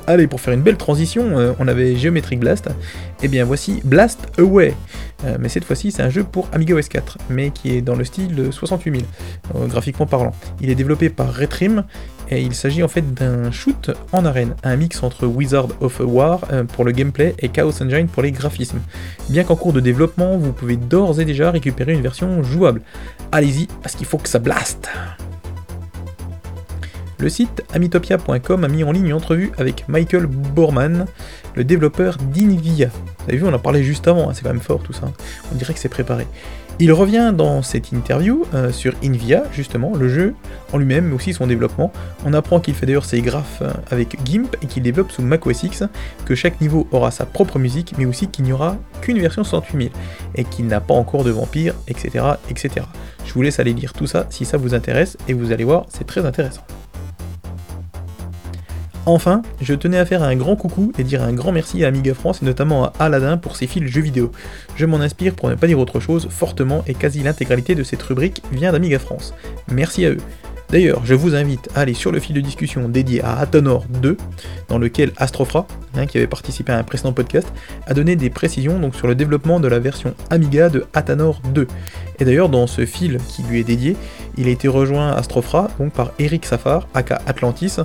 Allez, 0.05 0.27
pour 0.27 0.41
faire 0.41 0.53
une 0.53 0.61
belle 0.61 0.75
transition, 0.75 1.39
euh, 1.39 1.53
on 1.59 1.67
avait 1.69 1.95
Geometric 1.95 2.39
Blast, 2.39 2.67
et 2.67 2.71
eh 3.23 3.27
bien 3.29 3.45
voici 3.45 3.81
Blast 3.85 4.19
Away. 4.37 4.75
Euh, 5.23 5.37
mais 5.39 5.47
cette 5.47 5.63
fois-ci, 5.63 5.91
c'est 5.93 6.01
un 6.01 6.09
jeu 6.09 6.25
pour 6.25 6.49
Amiga 6.51 6.75
OS 6.75 6.89
4, 6.89 7.19
mais 7.29 7.51
qui 7.51 7.77
est 7.77 7.81
dans 7.81 7.95
le 7.95 8.03
style 8.03 8.49
68000, 8.51 9.05
euh, 9.55 9.67
graphiquement 9.67 10.05
parlant. 10.05 10.33
Il 10.59 10.69
est 10.69 10.75
développé 10.75 11.09
par 11.09 11.33
Retrim, 11.33 11.85
et 12.29 12.41
il 12.41 12.53
s'agit 12.55 12.83
en 12.83 12.87
fait 12.87 13.13
d'un 13.13 13.51
shoot 13.51 13.91
en 14.11 14.25
arène, 14.25 14.55
un 14.63 14.75
mix 14.75 15.03
entre 15.03 15.27
Wizard 15.27 15.67
of 15.81 15.99
War 15.99 16.41
pour 16.73 16.83
le 16.85 16.91
gameplay 16.91 17.35
et 17.39 17.49
Chaos 17.49 17.81
Engine 17.81 18.07
pour 18.07 18.23
les 18.23 18.31
graphismes. 18.31 18.79
Bien 19.29 19.43
qu'en 19.43 19.55
cours 19.55 19.73
de 19.73 19.79
développement, 19.79 20.37
vous 20.37 20.53
pouvez 20.53 20.77
d'ores 20.77 21.19
et 21.19 21.25
déjà 21.25 21.51
récupérer 21.51 21.93
une 21.93 22.01
version 22.01 22.43
jouable. 22.43 22.81
Allez-y, 23.31 23.67
parce 23.81 23.95
qu'il 23.95 24.05
faut 24.05 24.17
que 24.17 24.29
ça 24.29 24.39
blaste 24.39 24.89
Le 27.19 27.29
site 27.29 27.63
amitopia.com 27.73 28.63
a 28.63 28.67
mis 28.67 28.83
en 28.83 28.91
ligne 28.91 29.07
une 29.07 29.13
entrevue 29.13 29.51
avec 29.57 29.87
Michael 29.87 30.25
Borman, 30.27 31.05
le 31.55 31.63
développeur 31.63 32.17
d'Invia. 32.17 32.87
Vous 32.87 33.29
avez 33.29 33.37
vu, 33.37 33.45
on 33.45 33.53
en 33.53 33.59
parlait 33.59 33.83
juste 33.83 34.07
avant, 34.07 34.29
hein, 34.29 34.33
c'est 34.33 34.43
quand 34.43 34.49
même 34.49 34.59
fort 34.59 34.81
tout 34.81 34.93
ça. 34.93 35.11
On 35.51 35.55
dirait 35.55 35.73
que 35.73 35.79
c'est 35.79 35.89
préparé. 35.89 36.27
Il 36.79 36.91
revient 36.91 37.33
dans 37.35 37.61
cette 37.61 37.91
interview 37.91 38.45
euh, 38.53 38.71
sur 38.71 38.93
Invia, 39.03 39.43
justement, 39.53 39.95
le 39.95 40.09
jeu 40.09 40.33
en 40.71 40.79
lui-même, 40.79 41.05
mais 41.05 41.13
aussi 41.13 41.33
son 41.33 41.45
développement. 41.45 41.93
On 42.25 42.33
apprend 42.33 42.59
qu'il 42.59 42.73
fait 42.73 42.87
d'ailleurs 42.87 43.05
ses 43.05 43.21
graphes 43.21 43.61
euh, 43.61 43.71
avec 43.91 44.17
GIMP 44.25 44.55
et 44.61 44.65
qu'il 44.65 44.81
développe 44.81 45.11
sous 45.11 45.21
macOS 45.21 45.63
X, 45.63 45.83
que 46.25 46.33
chaque 46.33 46.59
niveau 46.61 46.87
aura 46.91 47.11
sa 47.11 47.25
propre 47.25 47.59
musique, 47.59 47.93
mais 47.97 48.05
aussi 48.05 48.27
qu'il 48.27 48.45
n'y 48.45 48.53
aura 48.53 48.77
qu'une 49.01 49.19
version 49.19 49.43
68000 49.43 49.91
et 50.35 50.43
qu'il 50.43 50.65
n'a 50.65 50.81
pas 50.81 50.95
encore 50.95 51.23
de 51.23 51.31
vampire, 51.31 51.75
etc., 51.87 52.25
etc. 52.49 52.85
Je 53.25 53.33
vous 53.33 53.43
laisse 53.43 53.59
aller 53.59 53.73
lire 53.73 53.93
tout 53.93 54.07
ça 54.07 54.25
si 54.31 54.43
ça 54.43 54.57
vous 54.57 54.73
intéresse 54.73 55.15
et 55.27 55.33
vous 55.33 55.51
allez 55.51 55.63
voir, 55.63 55.85
c'est 55.89 56.07
très 56.07 56.25
intéressant. 56.25 56.63
Enfin, 59.05 59.41
je 59.61 59.73
tenais 59.73 59.97
à 59.97 60.05
faire 60.05 60.23
un 60.23 60.35
grand 60.35 60.55
coucou 60.55 60.93
et 60.97 61.03
dire 61.03 61.23
un 61.23 61.33
grand 61.33 61.51
merci 61.51 61.83
à 61.83 61.89
Amiga 61.89 62.13
France 62.13 62.41
et 62.41 62.45
notamment 62.45 62.85
à 62.85 62.93
Aladdin 62.99 63.35
pour 63.35 63.57
ses 63.57 63.67
fils 63.67 63.85
jeux 63.87 64.01
vidéo. 64.01 64.31
Je 64.77 64.85
m'en 64.85 65.01
inspire 65.01 65.35
pour 65.35 65.49
ne 65.49 65.55
pas 65.55 65.67
dire 65.67 65.79
autre 65.79 65.99
chose 65.99 66.27
fortement 66.29 66.83
et 66.87 66.93
quasi 66.93 67.21
l'intégralité 67.21 67.75
de 67.75 67.83
cette 67.83 68.01
rubrique 68.01 68.41
vient 68.53 68.71
d'Amiga 68.71 68.99
France. 68.99 69.33
Merci 69.69 70.05
à 70.05 70.11
eux. 70.11 70.19
D'ailleurs, 70.73 71.05
je 71.05 71.13
vous 71.13 71.35
invite 71.35 71.69
à 71.75 71.81
aller 71.81 71.93
sur 71.93 72.11
le 72.11 72.19
fil 72.19 72.35
de 72.35 72.41
discussion 72.41 72.89
dédié 72.89 73.23
à 73.23 73.37
Atonor 73.37 73.85
2, 74.01 74.17
dans 74.69 74.79
lequel 74.79 75.11
Astrofra, 75.17 75.67
hein, 75.95 76.07
qui 76.07 76.17
avait 76.17 76.25
participé 76.25 76.71
à 76.71 76.79
un 76.79 76.83
précédent 76.83 77.13
podcast, 77.13 77.47
a 77.85 77.93
donné 77.93 78.15
des 78.15 78.31
précisions 78.31 78.91
sur 78.91 79.05
le 79.05 79.13
développement 79.13 79.59
de 79.59 79.67
la 79.67 79.77
version 79.77 80.15
Amiga 80.31 80.69
de 80.69 80.87
Atanor 80.95 81.41
2. 81.53 81.67
Et 82.17 82.25
d'ailleurs, 82.25 82.49
dans 82.49 82.65
ce 82.65 82.87
fil 82.87 83.19
qui 83.27 83.43
lui 83.43 83.59
est 83.59 83.63
dédié, 83.63 83.95
il 84.35 84.47
a 84.47 84.49
été 84.49 84.67
rejoint 84.67 85.11
Astrofra 85.11 85.69
donc, 85.77 85.93
par 85.93 86.11
Eric 86.17 86.43
Safar, 86.43 86.87
aka 86.95 87.21
Atlantis, 87.27 87.75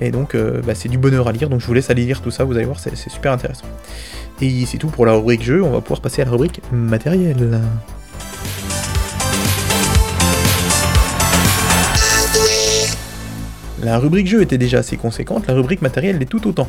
et 0.00 0.10
donc 0.10 0.34
euh, 0.34 0.62
bah, 0.66 0.74
c'est 0.74 0.88
du 0.88 0.98
bonheur 0.98 1.28
à 1.28 1.32
lire, 1.32 1.48
donc 1.48 1.60
je 1.60 1.66
vous 1.68 1.74
laisse 1.74 1.90
aller 1.90 2.04
lire 2.04 2.22
tout 2.22 2.32
ça, 2.32 2.42
vous 2.42 2.56
allez 2.56 2.66
voir, 2.66 2.80
c'est 2.80 2.96
super 3.08 3.30
intéressant. 3.30 3.66
Et 4.40 4.66
c'est 4.66 4.78
tout 4.78 4.88
pour 4.88 5.06
la 5.06 5.12
rubrique 5.12 5.44
jeu, 5.44 5.62
on 5.62 5.70
va 5.70 5.80
pouvoir 5.80 6.00
passer 6.00 6.22
à 6.22 6.24
la 6.24 6.32
rubrique 6.32 6.60
matériel. 6.72 7.60
La 13.82 13.98
rubrique 13.98 14.28
jeu 14.28 14.42
était 14.42 14.58
déjà 14.58 14.78
assez 14.78 14.96
conséquente, 14.96 15.48
la 15.48 15.54
rubrique 15.54 15.82
matériel 15.82 16.18
l'est 16.18 16.26
tout 16.26 16.46
autant. 16.46 16.68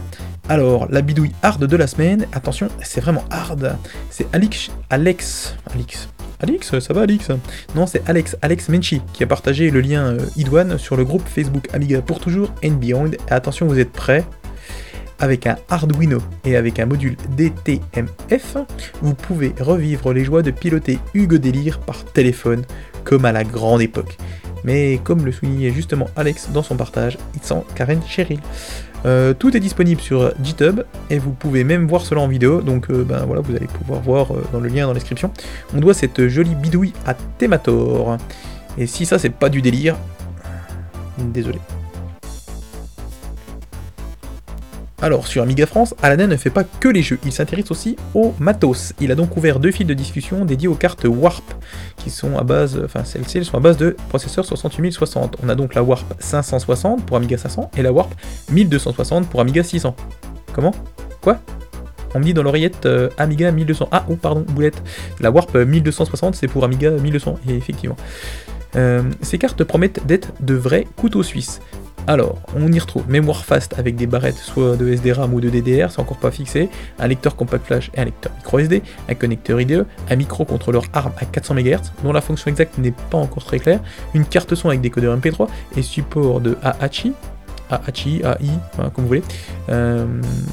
Alors, 0.49 0.87
la 0.89 1.03
bidouille 1.03 1.31
hard 1.43 1.63
de 1.63 1.77
la 1.77 1.85
semaine, 1.85 2.25
attention, 2.33 2.69
c'est 2.81 3.01
vraiment 3.01 3.23
hard. 3.29 3.77
C'est 4.09 4.25
Alex, 4.33 4.71
Alex, 4.89 5.55
Alex, 5.71 6.09
Alex, 6.39 6.79
ça 6.79 6.93
va 6.93 7.01
Alex 7.01 7.27
Non, 7.75 7.85
c'est 7.85 8.01
Alex, 8.09 8.35
Alex 8.41 8.67
Menchi, 8.67 9.03
qui 9.13 9.21
a 9.23 9.27
partagé 9.27 9.69
le 9.69 9.79
lien 9.81 10.05
euh, 10.05 10.25
iDouane 10.37 10.79
sur 10.79 10.95
le 10.95 11.05
groupe 11.05 11.21
Facebook 11.27 11.67
Amiga 11.71 12.01
pour 12.01 12.19
toujours 12.19 12.51
and 12.65 12.71
Beyond. 12.71 13.11
Et 13.11 13.31
attention, 13.31 13.67
vous 13.67 13.77
êtes 13.77 13.91
prêts? 13.91 14.23
Avec 15.19 15.45
un 15.45 15.57
Arduino 15.69 16.17
et 16.45 16.55
avec 16.55 16.79
un 16.79 16.87
module 16.87 17.15
DTMF, 17.37 18.57
vous 19.03 19.13
pouvez 19.13 19.53
revivre 19.59 20.13
les 20.13 20.25
joies 20.25 20.41
de 20.41 20.49
piloter 20.49 20.97
Hugo 21.13 21.37
Délire 21.37 21.79
par 21.79 22.03
téléphone, 22.05 22.63
comme 23.03 23.23
à 23.25 23.31
la 23.31 23.43
grande 23.43 23.83
époque 23.83 24.17
mais 24.63 24.99
comme 25.03 25.25
le 25.25 25.31
soulignait 25.31 25.71
justement 25.71 26.09
Alex 26.15 26.49
dans 26.51 26.63
son 26.63 26.75
partage, 26.75 27.17
il 27.35 27.41
sent 27.41 27.63
Karen 27.75 28.01
Cheryl. 28.07 28.39
Euh, 29.05 29.33
tout 29.33 29.55
est 29.55 29.59
disponible 29.59 29.99
sur 29.99 30.31
GitHub 30.41 30.81
et 31.09 31.19
vous 31.19 31.31
pouvez 31.31 31.63
même 31.63 31.87
voir 31.87 32.05
cela 32.05 32.21
en 32.21 32.27
vidéo, 32.27 32.61
donc 32.61 32.89
euh, 32.89 33.03
ben 33.03 33.25
voilà, 33.25 33.41
vous 33.41 33.55
allez 33.55 33.67
pouvoir 33.67 34.01
voir 34.01 34.31
euh, 34.31 34.43
dans 34.53 34.59
le 34.59 34.69
lien 34.69 34.83
dans 34.83 34.89
la 34.89 34.93
description. 34.93 35.31
On 35.75 35.79
doit 35.79 35.93
cette 35.93 36.27
jolie 36.27 36.55
bidouille 36.55 36.93
à 37.05 37.13
Temator. 37.13 38.17
Et 38.77 38.87
si 38.87 39.05
ça 39.05 39.19
c'est 39.19 39.29
pas 39.29 39.49
du 39.49 39.61
délire, 39.61 39.97
désolé. 41.17 41.59
Alors, 45.03 45.27
sur 45.27 45.43
Amiga 45.43 45.65
France, 45.65 45.93
Aladdin 46.01 46.27
ne 46.27 46.37
fait 46.37 46.49
pas 46.49 46.63
que 46.63 46.87
les 46.87 47.01
jeux, 47.01 47.19
il 47.25 47.33
s'intéresse 47.33 47.69
aussi 47.71 47.97
au 48.13 48.33
matos. 48.39 48.93
Il 49.01 49.11
a 49.11 49.15
donc 49.15 49.35
ouvert 49.35 49.59
deux 49.59 49.71
fils 49.71 49.85
de 49.85 49.93
discussion 49.93 50.45
dédiés 50.45 50.69
aux 50.69 50.75
cartes 50.75 51.03
Warp, 51.03 51.43
qui 51.97 52.09
sont 52.09 52.37
à 52.37 52.43
base, 52.45 52.81
enfin 52.85 53.03
celles-ci 53.03 53.43
sont 53.43 53.57
à 53.57 53.59
base 53.59 53.75
de 53.75 53.97
processeurs 54.07 54.45
68060. 54.45 55.39
On 55.43 55.49
a 55.49 55.55
donc 55.55 55.75
la 55.75 55.83
Warp 55.83 56.05
560 56.19 57.05
pour 57.05 57.17
Amiga 57.17 57.37
500 57.37 57.71
et 57.75 57.81
la 57.81 57.91
Warp 57.91 58.15
1260 58.49 59.27
pour 59.27 59.41
Amiga 59.41 59.61
600. 59.61 59.93
Comment? 60.53 60.71
Quoi? 61.21 61.37
On 62.15 62.19
me 62.19 62.23
dit 62.23 62.33
dans 62.33 62.43
l'oreillette 62.43 62.85
euh, 62.85 63.09
Amiga 63.17 63.51
1200. 63.51 63.89
Ah, 63.91 64.05
oh, 64.09 64.15
pardon, 64.15 64.45
boulette. 64.47 64.81
La 65.19 65.31
Warp 65.31 65.53
1260, 65.53 66.35
c'est 66.35 66.47
pour 66.47 66.63
Amiga 66.63 66.91
1200, 66.91 67.39
et 67.49 67.55
effectivement. 67.55 67.97
Euh, 68.77 69.03
ces 69.21 69.37
cartes 69.37 69.65
promettent 69.65 70.07
d'être 70.07 70.31
de 70.39 70.53
vrais 70.53 70.87
couteaux 70.95 71.23
suisses. 71.23 71.59
Alors, 72.05 72.37
on 72.53 72.69
y 72.69 72.79
retrouve 72.79 73.09
mémoire 73.09 73.45
fast 73.45 73.79
avec 73.79 73.95
des 73.95 74.07
barrettes 74.07 74.37
soit 74.37 74.75
de 74.75 74.93
SDRAM 74.93 75.33
ou 75.33 75.39
de 75.39 75.49
DDR, 75.49 75.89
c'est 75.89 76.01
encore 76.01 76.17
pas 76.17 76.31
fixé, 76.31 76.69
un 76.99 77.07
lecteur 77.07 77.37
compact 77.37 77.65
flash 77.65 77.91
et 77.93 78.01
un 78.01 78.05
lecteur 78.05 78.33
micro 78.35 78.59
SD, 78.59 78.83
un 79.07 79.15
connecteur 79.15 79.61
IDE, 79.61 79.85
un 80.09 80.15
microcontrôleur 80.17 80.83
ARM 80.91 81.13
à 81.17 81.23
400 81.23 81.55
MHz, 81.55 81.93
dont 82.03 82.11
la 82.11 82.19
fonction 82.19 82.51
exacte 82.51 82.77
n'est 82.77 82.91
pas 82.91 83.17
encore 83.17 83.45
très 83.45 83.59
claire, 83.59 83.79
une 84.13 84.25
carte 84.25 84.53
son 84.53 84.67
avec 84.67 84.81
décodeur 84.81 85.17
MP3 85.17 85.47
et 85.77 85.81
support 85.81 86.41
de 86.41 86.57
AHI, 86.61 87.13
AHI, 87.75 88.21
AI, 88.23 88.49
comme 88.77 89.03
vous 89.03 89.07
voulez. 89.07 89.23
Euh, 89.69 90.05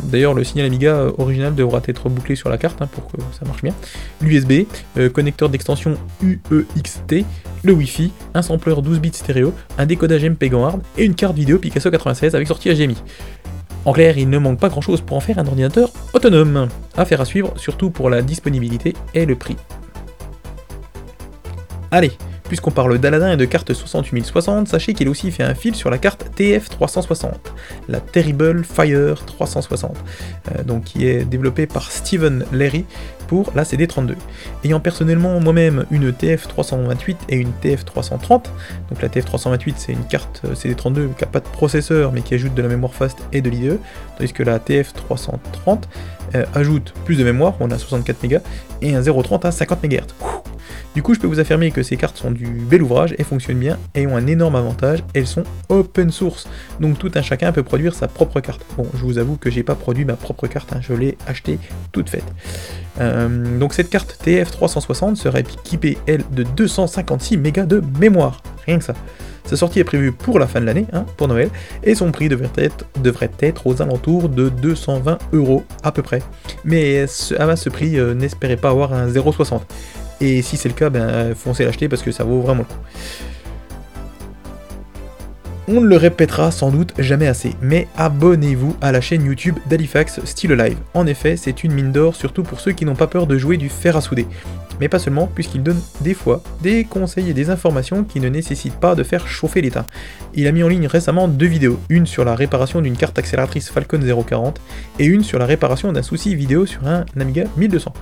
d'ailleurs, 0.04 0.34
le 0.34 0.44
signal 0.44 0.66
Amiga 0.66 1.06
original 1.18 1.54
devra 1.54 1.80
être 1.86 2.08
bouclé 2.08 2.36
sur 2.36 2.48
la 2.48 2.58
carte 2.58 2.80
hein, 2.82 2.88
pour 2.90 3.06
que 3.10 3.18
ça 3.38 3.44
marche 3.46 3.62
bien. 3.62 3.74
L'USB, 4.20 4.66
euh, 4.98 5.08
connecteur 5.10 5.48
d'extension 5.48 5.96
UEXT, 6.22 7.24
le 7.62 7.72
Wi-Fi, 7.72 8.12
un 8.34 8.42
sampler 8.42 8.74
12 8.80 9.00
bits 9.00 9.12
stéréo, 9.12 9.52
un 9.78 9.86
décodage 9.86 10.24
MP 10.24 10.52
hard 10.52 10.80
et 10.96 11.04
une 11.04 11.14
carte 11.14 11.36
vidéo 11.36 11.58
Picasso 11.58 11.90
96 11.90 12.34
avec 12.34 12.48
sortie 12.48 12.72
HDMI. 12.72 12.96
En 13.84 13.92
clair, 13.92 14.18
il 14.18 14.28
ne 14.28 14.38
manque 14.38 14.58
pas 14.58 14.68
grand 14.68 14.82
chose 14.82 15.00
pour 15.00 15.16
en 15.16 15.20
faire 15.20 15.38
un 15.38 15.46
ordinateur 15.46 15.90
autonome. 16.12 16.68
Affaire 16.96 17.20
à 17.20 17.24
suivre, 17.24 17.54
surtout 17.56 17.90
pour 17.90 18.10
la 18.10 18.20
disponibilité 18.20 18.94
et 19.14 19.24
le 19.24 19.36
prix. 19.36 19.56
Allez, 21.90 22.12
Puisqu'on 22.50 22.72
parle 22.72 22.98
d'Aladin 22.98 23.30
et 23.30 23.36
de 23.36 23.44
carte 23.44 23.72
68060, 23.72 24.66
sachez 24.66 24.92
qu'il 24.92 25.06
a 25.06 25.10
aussi 25.12 25.30
fait 25.30 25.44
un 25.44 25.54
fil 25.54 25.76
sur 25.76 25.88
la 25.88 25.98
carte 25.98 26.26
TF360, 26.36 27.30
la 27.88 28.00
Terrible 28.00 28.64
Fire 28.64 29.24
360, 29.24 29.96
euh, 30.56 30.64
donc 30.64 30.82
qui 30.82 31.06
est 31.06 31.24
développée 31.24 31.68
par 31.68 31.92
Steven 31.92 32.44
Leary 32.50 32.86
pour 33.28 33.52
la 33.54 33.62
CD32. 33.62 34.16
Ayant 34.64 34.80
personnellement 34.80 35.38
moi-même 35.38 35.86
une 35.92 36.10
TF328 36.10 37.18
et 37.28 37.36
une 37.36 37.52
TF330, 37.62 38.46
donc 38.88 39.00
la 39.00 39.08
TF328 39.08 39.74
c'est 39.76 39.92
une 39.92 40.04
carte 40.06 40.42
euh, 40.44 40.54
CD32 40.54 41.14
qui 41.14 41.22
n'a 41.22 41.30
pas 41.30 41.38
de 41.38 41.46
processeur 41.52 42.10
mais 42.10 42.22
qui 42.22 42.34
ajoute 42.34 42.54
de 42.54 42.62
la 42.62 42.68
mémoire 42.68 42.94
fast 42.94 43.18
et 43.32 43.42
de 43.42 43.48
l'IDE, 43.48 43.78
tandis 44.18 44.32
que 44.32 44.42
la 44.42 44.58
TF330 44.58 45.82
euh, 46.34 46.44
ajoute 46.56 46.94
plus 47.04 47.14
de 47.14 47.22
mémoire, 47.22 47.54
on 47.60 47.70
a 47.70 47.78
64 47.78 48.24
Mb, 48.24 48.40
et 48.82 48.96
un 48.96 49.02
030 49.02 49.44
à 49.44 49.52
50 49.52 49.84
MHz. 49.84 50.00
Du 50.94 51.02
coup, 51.04 51.14
je 51.14 51.20
peux 51.20 51.28
vous 51.28 51.38
affirmer 51.38 51.70
que 51.70 51.84
ces 51.84 51.96
cartes 51.96 52.16
sont 52.16 52.32
du 52.32 52.46
bel 52.46 52.82
ouvrage 52.82 53.14
et 53.16 53.22
fonctionnent 53.22 53.60
bien 53.60 53.78
et 53.94 54.08
ont 54.08 54.16
un 54.16 54.26
énorme 54.26 54.56
avantage, 54.56 55.04
elles 55.14 55.28
sont 55.28 55.44
open 55.68 56.10
source. 56.10 56.48
Donc 56.80 56.98
tout 56.98 57.12
un 57.14 57.22
chacun 57.22 57.52
peut 57.52 57.62
produire 57.62 57.94
sa 57.94 58.08
propre 58.08 58.40
carte. 58.40 58.64
Bon, 58.76 58.86
je 58.94 59.04
vous 59.04 59.18
avoue 59.18 59.36
que 59.36 59.50
j'ai 59.50 59.62
pas 59.62 59.76
produit 59.76 60.04
ma 60.04 60.16
propre 60.16 60.48
carte, 60.48 60.72
hein, 60.72 60.80
je 60.80 60.92
l'ai 60.92 61.16
achetée 61.28 61.60
toute 61.92 62.08
faite. 62.08 62.24
Euh, 63.00 63.58
donc 63.58 63.72
cette 63.72 63.88
carte 63.88 64.18
TF360 64.24 65.14
serait 65.14 65.40
équipée, 65.40 65.96
elle, 66.06 66.24
de 66.32 66.42
256 66.42 67.36
mégas 67.36 67.66
de 67.66 67.80
mémoire. 68.00 68.42
Rien 68.66 68.78
que 68.78 68.84
ça. 68.84 68.94
Sa 69.44 69.56
sortie 69.56 69.80
est 69.80 69.84
prévue 69.84 70.12
pour 70.12 70.38
la 70.38 70.46
fin 70.46 70.60
de 70.60 70.66
l'année, 70.66 70.86
hein, 70.92 71.04
pour 71.16 71.26
Noël, 71.26 71.50
et 71.82 71.94
son 71.94 72.12
prix 72.12 72.28
devrait 72.28 72.50
être, 73.40 73.66
aux 73.66 73.82
alentours 73.82 74.28
de 74.28 74.48
220 74.48 75.18
euros 75.32 75.64
à 75.82 75.92
peu 75.92 76.02
près. 76.02 76.22
Mais 76.64 77.00
à 77.00 77.06
ce 77.56 77.68
prix, 77.68 77.98
euh, 77.98 78.14
n'espérez 78.14 78.56
pas 78.56 78.70
avoir 78.70 78.92
un 78.92 79.08
0,60. 79.08 79.62
Et 80.20 80.42
si 80.42 80.56
c'est 80.56 80.68
le 80.68 80.74
cas, 80.74 80.90
ben, 80.90 81.34
foncez 81.34 81.64
l'acheter 81.64 81.88
parce 81.88 82.02
que 82.02 82.12
ça 82.12 82.24
vaut 82.24 82.40
vraiment 82.40 82.60
le 82.60 82.74
coup. 82.74 82.80
On 85.72 85.80
ne 85.80 85.86
le 85.86 85.96
répétera 85.96 86.50
sans 86.50 86.72
doute 86.72 86.94
jamais 86.98 87.28
assez, 87.28 87.54
mais 87.62 87.86
abonnez-vous 87.96 88.74
à 88.80 88.90
la 88.90 89.00
chaîne 89.00 89.24
YouTube 89.24 89.54
d'Halifax 89.68 90.18
Still 90.24 90.50
Alive. 90.50 90.78
En 90.94 91.06
effet, 91.06 91.36
c'est 91.36 91.62
une 91.62 91.72
mine 91.72 91.92
d'or, 91.92 92.16
surtout 92.16 92.42
pour 92.42 92.58
ceux 92.58 92.72
qui 92.72 92.84
n'ont 92.84 92.96
pas 92.96 93.06
peur 93.06 93.28
de 93.28 93.38
jouer 93.38 93.56
du 93.56 93.68
fer 93.68 93.96
à 93.96 94.00
souder. 94.00 94.26
Mais 94.80 94.88
pas 94.88 94.98
seulement, 94.98 95.28
puisqu'il 95.32 95.62
donne 95.62 95.80
des 96.00 96.14
fois 96.14 96.42
des 96.60 96.82
conseils 96.82 97.30
et 97.30 97.34
des 97.34 97.50
informations 97.50 98.02
qui 98.02 98.18
ne 98.18 98.28
nécessitent 98.28 98.80
pas 98.80 98.96
de 98.96 99.04
faire 99.04 99.28
chauffer 99.28 99.60
l'état. 99.60 99.86
Il 100.34 100.48
a 100.48 100.52
mis 100.52 100.64
en 100.64 100.68
ligne 100.68 100.88
récemment 100.88 101.28
deux 101.28 101.46
vidéos, 101.46 101.78
une 101.88 102.04
sur 102.06 102.24
la 102.24 102.34
réparation 102.34 102.80
d'une 102.80 102.96
carte 102.96 103.20
accélératrice 103.20 103.70
Falcon 103.70 104.00
040 104.26 104.60
et 104.98 105.04
une 105.04 105.22
sur 105.22 105.38
la 105.38 105.46
réparation 105.46 105.92
d'un 105.92 106.02
souci 106.02 106.34
vidéo 106.34 106.66
sur 106.66 106.84
un 106.84 107.04
Amiga 107.16 107.44
1200 107.56 107.92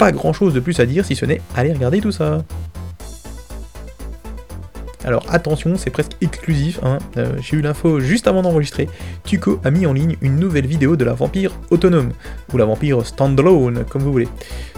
pas 0.00 0.12
grand 0.12 0.32
chose 0.32 0.54
de 0.54 0.60
plus 0.60 0.80
à 0.80 0.86
dire 0.86 1.04
si 1.04 1.14
ce 1.14 1.26
n'est 1.26 1.42
aller 1.54 1.74
regarder 1.74 2.00
tout 2.00 2.10
ça. 2.10 2.38
Alors 5.04 5.24
attention, 5.30 5.76
c'est 5.76 5.90
presque 5.90 6.12
exclusif, 6.20 6.78
hein. 6.82 6.98
euh, 7.16 7.32
j'ai 7.40 7.56
eu 7.56 7.62
l'info 7.62 8.00
juste 8.00 8.26
avant 8.26 8.42
d'enregistrer, 8.42 8.88
Tuco 9.24 9.58
a 9.64 9.70
mis 9.70 9.86
en 9.86 9.94
ligne 9.94 10.16
une 10.20 10.38
nouvelle 10.38 10.66
vidéo 10.66 10.96
de 10.96 11.04
la 11.04 11.14
vampire 11.14 11.52
autonome, 11.70 12.12
ou 12.52 12.58
la 12.58 12.66
vampire 12.66 13.04
standalone, 13.06 13.84
comme 13.88 14.02
vous 14.02 14.12
voulez. 14.12 14.28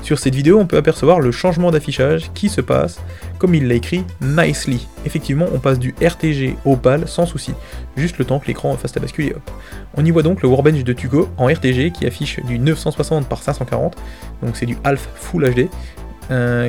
Sur 0.03 0.21
cette 0.21 0.35
vidéo, 0.35 0.61
on 0.61 0.67
peut 0.67 0.77
apercevoir 0.77 1.21
le 1.21 1.33
changement 1.33 1.73
d'affichage 1.73 2.31
qui 2.35 2.49
se 2.49 2.61
passe, 2.61 3.01
comme 3.39 3.55
il 3.55 3.67
l'a 3.67 3.75
écrit, 3.75 4.05
nicely. 4.21 4.87
Effectivement, 5.05 5.47
on 5.53 5.59
passe 5.59 5.81
du 5.81 5.93
RTG 6.01 6.57
au 6.65 6.77
PAL 6.77 7.09
sans 7.09 7.27
souci, 7.27 7.53
juste 7.97 8.19
le 8.19 8.25
temps 8.25 8.39
que 8.39 8.47
l'écran 8.47 8.77
fasse 8.77 8.95
la 8.95 9.01
bascule 9.01 9.27
et 9.27 9.33
hop. 9.33 9.51
On 9.97 10.05
y 10.05 10.11
voit 10.13 10.23
donc 10.23 10.43
le 10.43 10.49
Warbench 10.49 10.85
de 10.85 10.93
Tuco 10.93 11.29
en 11.37 11.49
RTG 11.49 11.91
qui 11.91 12.07
affiche 12.07 12.39
du 12.45 12.61
960 12.61 13.29
par 13.29 13.43
540, 13.43 13.97
donc 14.43 14.57
c'est 14.57 14.67
du 14.67 14.77
half 14.85 15.09
Full 15.17 15.53
HD, 15.53 15.69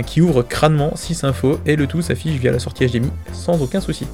qui 0.06 0.22
ouvre 0.22 0.44
crânement 0.44 0.96
6 0.96 1.24
infos 1.24 1.60
et 1.66 1.76
le 1.76 1.88
tout 1.88 2.02
s'affiche 2.02 2.34
via 2.34 2.52
la 2.52 2.60
sortie 2.60 2.86
HDMI 2.86 3.12
sans 3.32 3.62
aucun 3.62 3.80
souci. 3.80 4.08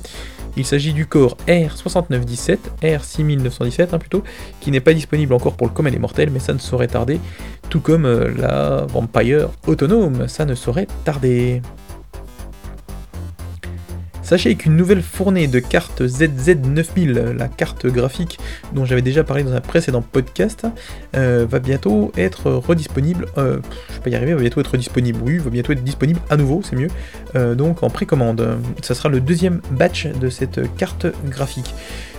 Il 0.58 0.66
s'agit 0.66 0.94
du 0.94 1.06
Core 1.06 1.38
R6917, 1.48 2.58
R6917 2.82 3.88
hein, 3.94 3.98
plutôt, 3.98 4.24
qui 4.60 4.72
n'est 4.72 4.80
pas 4.80 4.94
disponible 4.94 5.34
encore 5.34 5.56
pour 5.56 5.68
le 5.68 5.74
commun 5.74 5.92
des 5.92 6.00
mortels, 6.00 6.32
mais 6.32 6.40
ça 6.40 6.54
ne 6.54 6.60
saurait 6.60 6.88
tarder, 6.88 7.20
tout 7.70 7.80
comme 7.80 8.06
euh, 8.06 8.30
la 8.38 8.86
Vampire 8.88 9.50
autonome, 9.68 10.28
ça 10.28 10.46
ne 10.46 10.56
saurait 10.56 10.88
tarder. 11.06 11.62
Sachez 14.30 14.54
qu'une 14.54 14.76
nouvelle 14.76 15.02
fournée 15.02 15.48
de 15.48 15.58
cartes 15.58 16.04
ZZ9000, 16.04 17.32
la 17.32 17.48
carte 17.48 17.88
graphique 17.88 18.38
dont 18.74 18.86
j'avais 18.86 19.02
déjà 19.02 19.24
parlé 19.24 19.42
dans 19.42 19.54
un 19.54 19.60
précédent 19.60 20.04
podcast, 20.04 20.68
euh, 21.16 21.48
va 21.50 21.58
bientôt 21.58 22.12
être 22.16 22.52
redisponible. 22.52 23.26
Euh, 23.40 23.58
je 23.90 23.96
vais 23.96 24.02
pas 24.02 24.10
y 24.12 24.16
arriver, 24.16 24.36
va 24.36 24.42
bientôt 24.42 24.62
être 24.62 24.78
disponible. 24.78 25.20
Oui, 25.24 25.40
va 25.40 25.50
bientôt 25.50 25.72
être 25.72 25.84
disponible 25.84 26.20
à 26.30 26.38
nouveau, 26.38 26.62
c'est 26.62 26.76
mieux. 26.76 26.90
Euh, 27.36 27.56
donc 27.56 27.82
en 27.82 27.90
précommande. 27.90 28.60
Ça 28.84 28.94
sera 28.94 29.10
le 29.10 29.20
deuxième 29.20 29.62
batch 29.72 30.06
de 30.06 30.30
cette 30.30 30.76
carte 30.78 31.08
graphique. 31.26 31.74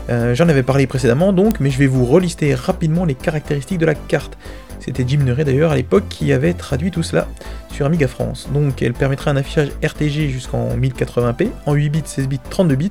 J'en 0.09 0.49
avais 0.49 0.65
parlé 0.65 0.89
précédemment 0.89 1.33
donc, 1.33 1.61
mais 1.61 1.71
je 1.71 1.79
vais 1.79 1.87
vous 1.87 2.05
relister 2.05 2.53
rapidement 2.57 3.05
les 3.05 3.15
caractéristiques 3.15 3.79
de 3.79 3.87
la 3.87 3.95
carte. 3.95 4.37
C'était 4.81 5.05
Jim 5.07 5.19
Neret 5.19 5.45
d'ailleurs 5.45 5.73
à 5.73 5.77
l'époque 5.77 6.05
qui 6.09 6.33
avait 6.33 6.55
traduit 6.55 6.91
tout 6.91 7.03
cela 7.03 7.29
sur 7.71 7.87
Amiga 7.87 8.09
France. 8.09 8.49
Donc 8.53 8.83
elle 8.83 8.95
permettrait 8.95 9.31
un 9.31 9.37
affichage 9.37 9.69
RTG 9.83 10.29
jusqu'en 10.31 10.77
1080p, 10.77 11.49
en 11.67 11.75
8 11.75 11.91
bits, 11.91 12.03
16 12.05 12.29
bits, 12.29 12.41
32 12.51 12.75
bits. 12.75 12.91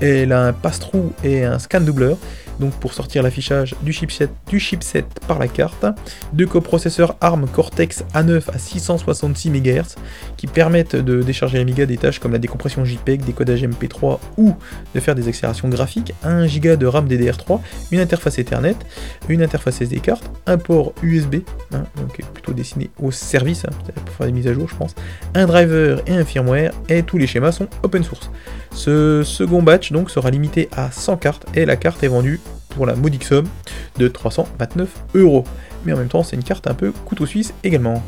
Elle 0.00 0.32
a 0.32 0.46
un 0.46 0.52
pass-through 0.52 1.12
et 1.24 1.44
un 1.44 1.58
scan 1.58 1.80
doubleur 1.80 2.16
donc 2.60 2.72
pour 2.74 2.92
sortir 2.92 3.22
l'affichage 3.22 3.74
du 3.82 3.92
chipset, 3.92 4.28
du 4.48 4.58
chipset 4.58 5.04
par 5.26 5.38
la 5.38 5.48
carte, 5.48 5.86
deux 6.32 6.46
coprocesseurs 6.46 7.16
ARM 7.20 7.48
Cortex 7.48 8.04
A9 8.14 8.42
à 8.52 8.58
666 8.58 9.50
MHz 9.50 9.96
qui 10.36 10.46
permettent 10.46 10.96
de 10.96 11.22
décharger 11.22 11.58
l'Amiga 11.58 11.86
des 11.86 11.96
tâches 11.96 12.18
comme 12.18 12.32
la 12.32 12.38
décompression 12.38 12.84
JPEG, 12.84 13.24
décodage 13.24 13.62
MP3 13.62 14.18
ou 14.36 14.54
de 14.94 15.00
faire 15.00 15.14
des 15.14 15.28
accélérations 15.28 15.68
graphiques, 15.68 16.14
1 16.24 16.46
Go 16.46 16.76
de 16.76 16.86
RAM 16.86 17.06
DDR3, 17.06 17.60
une 17.92 18.00
interface 18.00 18.38
Ethernet, 18.38 18.76
une 19.28 19.42
interface 19.42 19.80
SD 19.80 20.00
card, 20.00 20.20
un 20.46 20.58
port 20.58 20.92
USB, 21.02 21.36
hein, 21.72 21.84
donc 21.96 22.20
plutôt 22.32 22.52
destiné 22.52 22.90
au 23.00 23.10
service, 23.10 23.64
hein, 23.64 23.70
pour 24.04 24.14
faire 24.14 24.26
des 24.26 24.32
mises 24.32 24.48
à 24.48 24.54
jour 24.54 24.68
je 24.68 24.74
pense, 24.74 24.94
un 25.34 25.46
driver 25.46 26.02
et 26.06 26.14
un 26.14 26.24
firmware, 26.24 26.72
et 26.88 27.02
tous 27.02 27.18
les 27.18 27.26
schémas 27.26 27.52
sont 27.52 27.68
open 27.82 28.02
source. 28.02 28.30
Ce 28.72 29.22
second 29.24 29.62
batch 29.62 29.87
donc 29.92 30.10
sera 30.10 30.30
limité 30.30 30.68
à 30.76 30.90
100 30.90 31.16
cartes 31.16 31.46
et 31.54 31.64
la 31.64 31.76
carte 31.76 32.02
est 32.02 32.08
vendue 32.08 32.40
pour 32.70 32.86
la 32.86 32.94
modique 32.94 33.24
somme 33.24 33.48
de 33.98 34.08
329 34.08 34.88
euros. 35.14 35.44
Mais 35.84 35.92
en 35.92 35.96
même 35.96 36.08
temps, 36.08 36.22
c'est 36.22 36.36
une 36.36 36.44
carte 36.44 36.66
un 36.66 36.74
peu 36.74 36.92
couteau 36.92 37.26
suisse 37.26 37.54
également. 37.64 38.02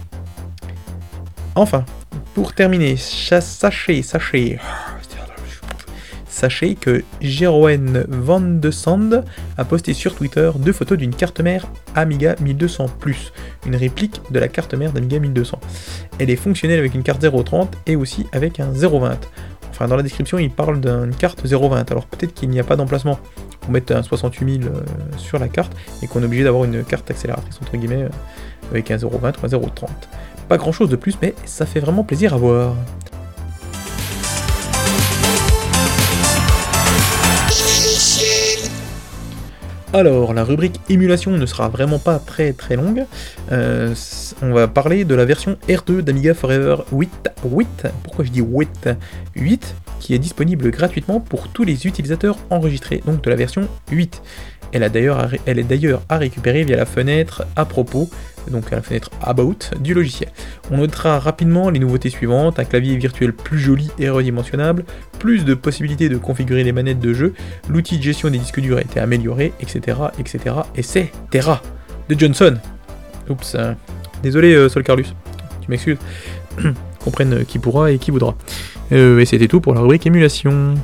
Enfin, 1.54 1.84
pour 2.34 2.54
terminer, 2.54 2.96
sachez, 2.96 4.02
sachez, 4.02 4.58
sachez 6.40 6.74
que 6.74 7.04
Jeroen 7.20 8.06
Van 8.08 8.40
de 8.40 8.70
Sand 8.70 9.24
a 9.58 9.64
posté 9.66 9.92
sur 9.92 10.14
Twitter 10.14 10.50
deux 10.56 10.72
photos 10.72 10.96
d'une 10.96 11.14
carte 11.14 11.40
mère 11.40 11.66
Amiga 11.94 12.34
1200 12.40 12.86
une 13.66 13.76
réplique 13.76 14.22
de 14.30 14.38
la 14.38 14.48
carte 14.48 14.72
mère 14.72 14.92
d'Amiga 14.92 15.18
1200. 15.18 15.60
Elle 16.18 16.30
est 16.30 16.36
fonctionnelle 16.36 16.78
avec 16.78 16.94
une 16.94 17.02
carte 17.02 17.22
030 17.44 17.76
et 17.86 17.96
aussi 17.96 18.26
avec 18.32 18.58
un 18.58 18.70
020. 18.70 19.18
Dans 19.86 19.96
la 19.96 20.02
description, 20.02 20.38
il 20.38 20.50
parle 20.50 20.80
d'une 20.80 21.14
carte 21.14 21.44
020. 21.44 21.90
Alors 21.90 22.04
peut-être 22.06 22.34
qu'il 22.34 22.50
n'y 22.50 22.60
a 22.60 22.64
pas 22.64 22.76
d'emplacement 22.76 23.18
pour 23.60 23.70
mettre 23.70 23.94
un 23.94 24.02
68000 24.02 24.66
euh, 24.66 24.80
sur 25.16 25.38
la 25.38 25.48
carte 25.48 25.72
et 26.02 26.06
qu'on 26.06 26.20
est 26.20 26.26
obligé 26.26 26.44
d'avoir 26.44 26.64
une 26.64 26.84
carte 26.84 27.10
accélératrice 27.10 27.58
entre 27.62 27.76
guillemets 27.76 28.02
euh, 28.02 28.08
avec 28.70 28.90
un 28.90 28.96
0,20 28.96 29.06
ou 29.10 29.16
un 29.24 29.48
0,30. 29.48 29.88
Pas 30.48 30.58
grand 30.58 30.72
chose 30.72 30.90
de 30.90 30.96
plus, 30.96 31.16
mais 31.22 31.34
ça 31.46 31.64
fait 31.64 31.80
vraiment 31.80 32.04
plaisir 32.04 32.34
à 32.34 32.36
voir. 32.36 32.74
Alors, 39.92 40.34
la 40.34 40.44
rubrique 40.44 40.80
émulation 40.88 41.32
ne 41.32 41.46
sera 41.46 41.68
vraiment 41.68 41.98
pas 41.98 42.20
très 42.20 42.52
très 42.52 42.76
longue. 42.76 43.06
Euh, 43.50 43.92
on 44.42 44.52
va 44.52 44.68
parler 44.68 45.04
de 45.04 45.14
la 45.14 45.24
version 45.24 45.56
R2 45.68 46.00
d'Amiga 46.00 46.34
Forever 46.34 46.76
8. 46.92 47.30
8 47.44 47.88
Pourquoi 48.02 48.24
je 48.24 48.30
dis 48.30 48.40
8 48.40 48.88
8 49.36 49.74
qui 50.00 50.14
est 50.14 50.18
disponible 50.18 50.70
gratuitement 50.70 51.20
pour 51.20 51.48
tous 51.48 51.64
les 51.64 51.86
utilisateurs 51.86 52.38
enregistrés, 52.48 53.02
donc 53.06 53.22
de 53.22 53.30
la 53.30 53.36
version 53.36 53.68
8. 53.92 54.22
Elle, 54.72 54.82
est 54.82 55.64
d'ailleurs 55.64 56.02
à 56.08 56.16
récupérer 56.16 56.64
via 56.64 56.76
la 56.76 56.86
fenêtre 56.86 57.44
à 57.56 57.64
propos, 57.64 58.08
donc 58.50 58.72
à 58.72 58.76
la 58.76 58.82
fenêtre 58.82 59.10
About 59.20 59.58
du 59.80 59.94
logiciel. 59.94 60.30
On 60.70 60.78
notera 60.78 61.18
rapidement 61.18 61.70
les 61.70 61.80
nouveautés 61.80 62.10
suivantes, 62.10 62.58
un 62.58 62.64
clavier 62.64 62.96
virtuel 62.96 63.32
plus 63.32 63.58
joli 63.58 63.90
et 63.98 64.08
redimensionnable, 64.08 64.84
plus 65.18 65.44
de 65.44 65.54
possibilités 65.54 66.08
de 66.08 66.16
configurer 66.16 66.64
les 66.64 66.72
manettes 66.72 67.00
de 67.00 67.12
jeu, 67.12 67.34
l'outil 67.68 67.98
de 67.98 68.02
gestion 68.02 68.30
des 68.30 68.38
disques 68.38 68.60
durs 68.60 68.78
a 68.78 68.82
été 68.82 69.00
amélioré, 69.00 69.52
etc. 69.60 69.98
etc. 70.18 70.56
et 70.76 70.82
c'est 70.82 71.10
Terra 71.30 71.60
de 72.08 72.18
Johnson. 72.18 72.56
Oups, 73.28 73.56
désolé 74.22 74.54
euh, 74.54 74.68
Sol 74.68 74.82
Carlus, 74.82 75.06
tu 75.60 75.70
m'excuses. 75.70 75.98
Comprenne 77.04 77.44
qui 77.46 77.58
pourra 77.58 77.90
et 77.90 77.98
qui 77.98 78.10
voudra. 78.10 78.34
Euh, 78.92 79.18
et 79.20 79.24
c'était 79.24 79.48
tout 79.48 79.60
pour 79.60 79.74
la 79.74 79.80
rubrique 79.80 80.06
émulation. 80.06 80.74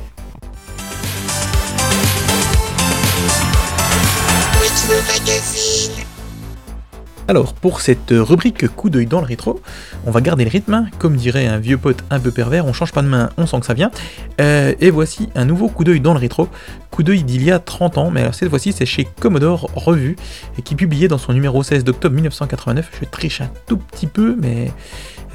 Alors, 7.29 7.53
pour 7.53 7.81
cette 7.81 8.11
rubrique 8.11 8.69
coup 8.69 8.89
d'œil 8.89 9.05
dans 9.05 9.19
le 9.19 9.25
rétro, 9.25 9.59
on 10.05 10.11
va 10.11 10.21
garder 10.21 10.45
le 10.45 10.49
rythme, 10.49 10.89
comme 10.97 11.17
dirait 11.17 11.45
un 11.45 11.57
vieux 11.57 11.77
pote 11.77 12.01
un 12.09 12.21
peu 12.21 12.31
pervers, 12.31 12.65
on 12.65 12.71
change 12.71 12.93
pas 12.93 13.01
de 13.01 13.09
main, 13.09 13.31
on 13.35 13.45
sent 13.45 13.59
que 13.59 13.65
ça 13.65 13.73
vient. 13.73 13.91
Euh, 14.39 14.73
et 14.79 14.89
voici 14.91 15.27
un 15.35 15.43
nouveau 15.43 15.67
coup 15.67 15.83
d'œil 15.83 15.99
dans 15.99 16.13
le 16.13 16.19
rétro, 16.19 16.47
coup 16.89 17.03
d'œil 17.03 17.23
d'il 17.23 17.43
y 17.43 17.51
a 17.51 17.59
30 17.59 17.97
ans, 17.97 18.11
mais 18.11 18.21
alors 18.21 18.33
cette 18.33 18.49
fois-ci 18.49 18.71
c'est 18.71 18.85
chez 18.85 19.05
Commodore 19.19 19.69
Revue, 19.75 20.15
et 20.57 20.61
qui 20.61 20.75
publiait 20.75 21.09
dans 21.09 21.17
son 21.17 21.33
numéro 21.33 21.63
16 21.63 21.83
d'octobre 21.83 22.15
1989, 22.15 22.91
je 23.01 23.05
triche 23.05 23.41
un 23.41 23.49
tout 23.65 23.77
petit 23.77 24.07
peu, 24.07 24.37
mais 24.39 24.71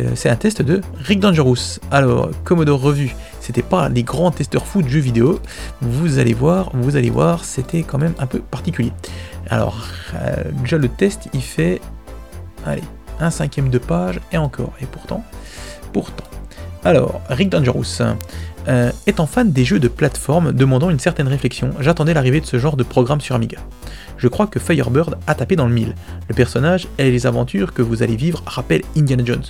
euh, 0.00 0.12
c'est 0.14 0.30
un 0.30 0.36
test 0.36 0.62
de 0.62 0.80
Rick 0.98 1.20
Dangerous. 1.20 1.78
Alors, 1.90 2.30
Commodore 2.44 2.80
Revue, 2.80 3.14
c'était 3.40 3.60
pas 3.60 3.90
les 3.90 4.02
grands 4.02 4.30
testeurs 4.30 4.66
fous 4.66 4.80
de 4.80 4.88
jeux 4.88 5.00
vidéo, 5.00 5.40
vous 5.82 6.18
allez 6.18 6.32
voir, 6.32 6.70
vous 6.72 6.96
allez 6.96 7.10
voir, 7.10 7.44
c'était 7.44 7.82
quand 7.82 7.98
même 7.98 8.14
un 8.18 8.26
peu 8.26 8.38
particulier. 8.38 8.92
Alors, 9.50 9.86
euh, 10.14 10.34
déjà 10.62 10.78
le 10.78 10.88
test, 10.88 11.28
il 11.32 11.42
fait, 11.42 11.80
allez, 12.64 12.82
un 13.20 13.30
cinquième 13.30 13.70
de 13.70 13.78
page, 13.78 14.20
et 14.32 14.38
encore, 14.38 14.72
et 14.80 14.86
pourtant, 14.86 15.24
pourtant. 15.92 16.24
Alors, 16.84 17.20
Rick 17.28 17.50
Dangerous, 17.50 18.02
euh, 18.68 18.90
étant 19.06 19.26
fan 19.26 19.52
des 19.52 19.64
jeux 19.64 19.78
de 19.78 19.88
plateforme 19.88 20.52
demandant 20.52 20.90
une 20.90 20.98
certaine 20.98 21.28
réflexion, 21.28 21.70
j'attendais 21.80 22.14
l'arrivée 22.14 22.40
de 22.40 22.46
ce 22.46 22.58
genre 22.58 22.76
de 22.76 22.82
programme 22.82 23.20
sur 23.20 23.34
Amiga. 23.34 23.58
Je 24.16 24.28
crois 24.28 24.46
que 24.46 24.60
Firebird 24.60 25.18
a 25.26 25.34
tapé 25.34 25.56
dans 25.56 25.66
le 25.66 25.74
mille. 25.74 25.94
Le 26.28 26.34
personnage 26.34 26.88
et 26.98 27.10
les 27.10 27.26
aventures 27.26 27.72
que 27.72 27.82
vous 27.82 28.02
allez 28.02 28.16
vivre 28.16 28.42
rappellent 28.46 28.84
Indiana 28.96 29.24
Jones. 29.24 29.44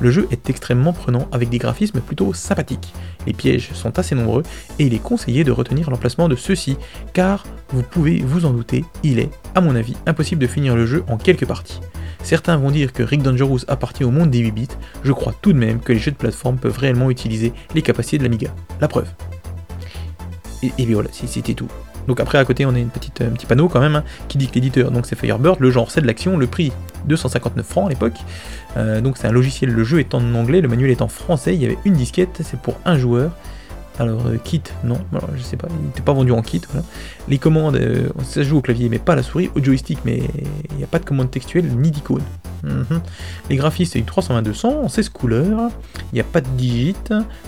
Le 0.00 0.10
jeu 0.10 0.26
est 0.30 0.50
extrêmement 0.50 0.92
prenant 0.92 1.28
avec 1.30 1.50
des 1.50 1.58
graphismes 1.58 2.00
plutôt 2.00 2.34
sympathiques. 2.34 2.92
Les 3.26 3.32
pièges 3.32 3.70
sont 3.74 3.98
assez 3.98 4.14
nombreux 4.14 4.42
et 4.78 4.86
il 4.86 4.94
est 4.94 5.02
conseillé 5.02 5.44
de 5.44 5.52
retenir 5.52 5.90
l'emplacement 5.90 6.28
de 6.28 6.36
ceux-ci 6.36 6.76
car 7.12 7.44
vous 7.68 7.82
pouvez 7.82 8.18
vous 8.18 8.44
en 8.44 8.50
douter, 8.50 8.84
il 9.02 9.18
est, 9.18 9.30
à 9.54 9.60
mon 9.60 9.76
avis, 9.76 9.96
impossible 10.06 10.40
de 10.40 10.46
finir 10.46 10.74
le 10.74 10.86
jeu 10.86 11.04
en 11.08 11.16
quelques 11.16 11.46
parties. 11.46 11.80
Certains 12.22 12.56
vont 12.56 12.70
dire 12.70 12.92
que 12.92 13.02
Rick 13.02 13.22
Dangerous 13.22 13.60
appartient 13.68 14.04
au 14.04 14.10
monde 14.10 14.30
des 14.30 14.38
8 14.38 14.50
bits, 14.50 14.68
je 15.04 15.12
crois 15.12 15.34
tout 15.40 15.52
de 15.52 15.58
même 15.58 15.80
que 15.80 15.92
les 15.92 15.98
jeux 15.98 16.10
de 16.10 16.16
plateforme 16.16 16.56
peuvent 16.56 16.78
réellement 16.78 17.10
utiliser 17.10 17.52
les 17.74 17.82
capacités 17.82 18.18
de 18.18 18.24
l'Amiga. 18.24 18.48
La 18.80 18.88
preuve. 18.88 19.08
Et, 20.62 20.72
et 20.78 20.86
voilà, 20.86 21.10
c'était 21.12 21.54
tout. 21.54 21.68
Donc 22.06 22.20
après 22.20 22.38
à 22.38 22.44
côté 22.44 22.66
on 22.66 22.74
a 22.74 22.78
une 22.78 22.88
petite, 22.88 23.22
un 23.22 23.30
petit 23.30 23.46
panneau 23.46 23.68
quand 23.68 23.80
même 23.80 23.96
hein, 23.96 24.04
qui 24.28 24.38
dit 24.38 24.48
que 24.48 24.54
l'éditeur 24.54 24.90
donc 24.90 25.06
c'est 25.06 25.18
Firebird, 25.18 25.60
le 25.60 25.70
genre 25.70 25.90
c'est 25.90 26.00
de 26.00 26.06
l'action, 26.06 26.36
le 26.36 26.46
prix 26.46 26.72
259 27.06 27.66
francs 27.66 27.86
à 27.86 27.90
l'époque. 27.90 28.16
Euh, 28.76 29.00
donc 29.00 29.16
c'est 29.16 29.26
un 29.26 29.32
logiciel, 29.32 29.70
le 29.70 29.84
jeu 29.84 30.00
est 30.00 30.14
en 30.14 30.34
anglais, 30.34 30.60
le 30.60 30.68
manuel 30.68 30.90
est 30.90 31.02
en 31.02 31.08
français, 31.08 31.54
il 31.54 31.62
y 31.62 31.64
avait 31.64 31.78
une 31.84 31.94
disquette, 31.94 32.40
c'est 32.42 32.60
pour 32.60 32.76
un 32.84 32.98
joueur. 32.98 33.32
Alors 33.98 34.26
euh, 34.26 34.38
kit, 34.42 34.62
non, 34.82 34.98
alors, 35.12 35.28
je 35.36 35.42
sais 35.42 35.56
pas, 35.56 35.68
il 35.70 35.86
n'était 35.86 36.02
pas 36.02 36.12
vendu 36.12 36.32
en 36.32 36.42
kit. 36.42 36.62
Les 37.28 37.38
commandes, 37.38 37.76
euh, 37.76 38.08
ça 38.22 38.34
se 38.34 38.42
joue 38.42 38.58
au 38.58 38.62
clavier 38.62 38.88
mais 38.88 38.98
pas 38.98 39.12
à 39.12 39.16
la 39.16 39.22
souris, 39.22 39.50
au 39.54 39.62
joystick 39.62 39.98
mais 40.04 40.22
il 40.70 40.76
n'y 40.76 40.84
a 40.84 40.88
pas 40.88 40.98
de 40.98 41.04
commande 41.04 41.30
textuelle 41.30 41.66
ni 41.66 41.90
d'icône. 41.90 42.22
Mhm. 42.64 43.00
Les 43.50 43.56
graphismes, 43.56 43.92
c'est 43.92 43.98
du 44.00 44.04
320-200 44.04 44.66
en 44.66 44.88
16 44.88 45.08
couleurs. 45.10 45.70
Il 46.12 46.14
n'y 46.14 46.20
a 46.20 46.24
pas 46.24 46.40
de 46.40 46.48
digit. 46.56 46.94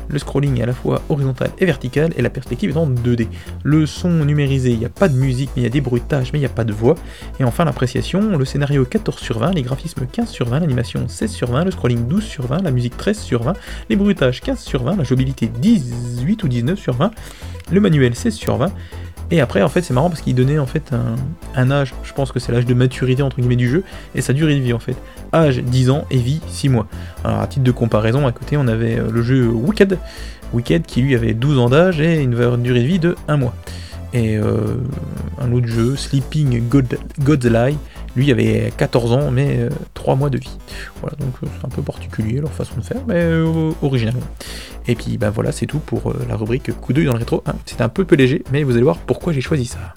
Le 0.08 0.18
scrolling 0.18 0.58
est 0.58 0.62
à 0.62 0.66
la 0.66 0.72
fois 0.72 1.02
horizontal 1.08 1.50
et 1.58 1.66
vertical. 1.66 2.12
Et 2.16 2.22
la 2.22 2.30
perspective 2.30 2.70
est 2.70 2.76
en 2.76 2.88
2D. 2.88 3.28
Le 3.62 3.86
son 3.86 4.10
numérisé, 4.10 4.70
il 4.70 4.78
n'y 4.78 4.84
a 4.84 4.90
pas 4.90 5.08
de 5.08 5.16
musique, 5.16 5.50
mais 5.56 5.62
il 5.62 5.64
y 5.64 5.68
a 5.68 5.70
des 5.70 5.80
bruitages, 5.80 6.32
mais 6.32 6.38
il 6.38 6.42
n'y 6.42 6.46
a 6.46 6.50
pas 6.50 6.64
de 6.64 6.72
voix. 6.72 6.94
Et 7.40 7.44
enfin, 7.44 7.64
l'appréciation, 7.64 8.36
le 8.36 8.44
scénario 8.44 8.84
14 8.84 9.18
sur 9.18 9.38
20, 9.38 9.52
les 9.52 9.62
graphismes 9.62 10.06
15 10.06 10.28
sur 10.28 10.48
20, 10.48 10.60
l'animation 10.60 11.08
16 11.08 11.30
sur 11.30 11.50
20, 11.50 11.64
le 11.64 11.70
scrolling 11.70 12.06
12 12.06 12.22
sur 12.22 12.46
20, 12.46 12.62
la 12.62 12.70
musique 12.70 12.96
13 12.96 13.18
sur 13.18 13.42
20, 13.42 13.54
les 13.88 13.96
bruitages 13.96 14.40
15 14.40 14.60
sur 14.60 14.82
20, 14.82 14.96
la 14.96 15.04
jouabilité 15.04 15.46
18 15.46 16.42
ou 16.42 16.48
19 16.48 16.78
sur 16.78 16.94
20, 16.94 17.10
le 17.70 17.80
manuel 17.80 18.14
16 18.14 18.34
sur 18.34 18.56
20. 18.56 18.70
Et 19.30 19.40
après, 19.40 19.62
en 19.62 19.68
fait, 19.68 19.82
c'est 19.82 19.94
marrant 19.94 20.08
parce 20.08 20.20
qu'il 20.20 20.34
donnait 20.34 20.58
en 20.58 20.66
fait 20.66 20.92
un, 21.56 21.70
âge, 21.70 21.94
je 22.04 22.12
pense 22.12 22.30
que 22.32 22.38
c'est 22.38 22.52
l'âge 22.52 22.66
de 22.66 22.74
maturité 22.74 23.22
entre 23.22 23.36
guillemets 23.36 23.56
du 23.56 23.68
jeu, 23.68 23.82
et 24.14 24.20
sa 24.20 24.32
durée 24.32 24.54
de 24.54 24.60
vie 24.60 24.72
en 24.72 24.78
fait. 24.78 24.96
Âge 25.34 25.58
10 25.58 25.90
ans 25.90 26.04
et 26.10 26.18
vie 26.18 26.40
6 26.48 26.68
mois. 26.68 26.86
Alors 27.24 27.40
à 27.40 27.46
titre 27.46 27.64
de 27.64 27.72
comparaison, 27.72 28.26
à 28.26 28.32
côté, 28.32 28.56
on 28.56 28.68
avait 28.68 28.98
euh, 28.98 29.10
le 29.10 29.22
jeu 29.22 29.48
Wicked, 29.48 29.98
Wicked 30.52 30.86
qui 30.86 31.02
lui 31.02 31.14
avait 31.14 31.34
12 31.34 31.58
ans 31.58 31.68
d'âge 31.68 32.00
et 32.00 32.22
une 32.22 32.30
durée 32.62 32.82
de 32.82 32.86
vie 32.86 32.98
de 32.98 33.16
1 33.26 33.36
mois. 33.36 33.54
Et 34.12 34.36
euh, 34.36 34.76
un 35.40 35.52
autre 35.52 35.66
jeu, 35.66 35.96
Sleeping 35.96 36.68
God, 36.68 36.98
God's 37.20 37.46
Lie, 37.46 37.76
lui 38.16 38.30
avait 38.32 38.72
14 38.76 39.12
ans 39.12 39.30
mais 39.30 39.68
3 39.94 40.14
euh, 40.14 40.16
mois 40.16 40.30
de 40.30 40.38
vie. 40.38 40.58
Voilà, 41.00 41.16
donc 41.16 41.34
c'est 41.40 41.66
un 41.66 41.68
peu 41.68 41.82
particulier 41.82 42.40
leur 42.40 42.52
façon 42.52 42.76
de 42.76 42.82
faire, 42.82 43.02
mais 43.06 43.24
original. 43.82 44.14
Et 44.88 44.94
puis 44.94 45.18
ben 45.18 45.30
voilà, 45.30 45.52
c'est 45.52 45.66
tout 45.66 45.78
pour 45.78 46.10
euh, 46.10 46.26
la 46.28 46.36
rubrique 46.36 46.72
coup 46.80 46.92
d'œil 46.92 47.06
dans 47.06 47.12
le 47.12 47.18
rétro. 47.18 47.42
Hein. 47.46 47.54
C'était 47.64 47.82
un 47.82 47.88
peu 47.88 48.06
léger, 48.16 48.42
mais 48.52 48.62
vous 48.62 48.72
allez 48.72 48.82
voir 48.82 48.98
pourquoi 48.98 49.32
j'ai 49.32 49.40
choisi 49.40 49.66
ça. 49.66 49.94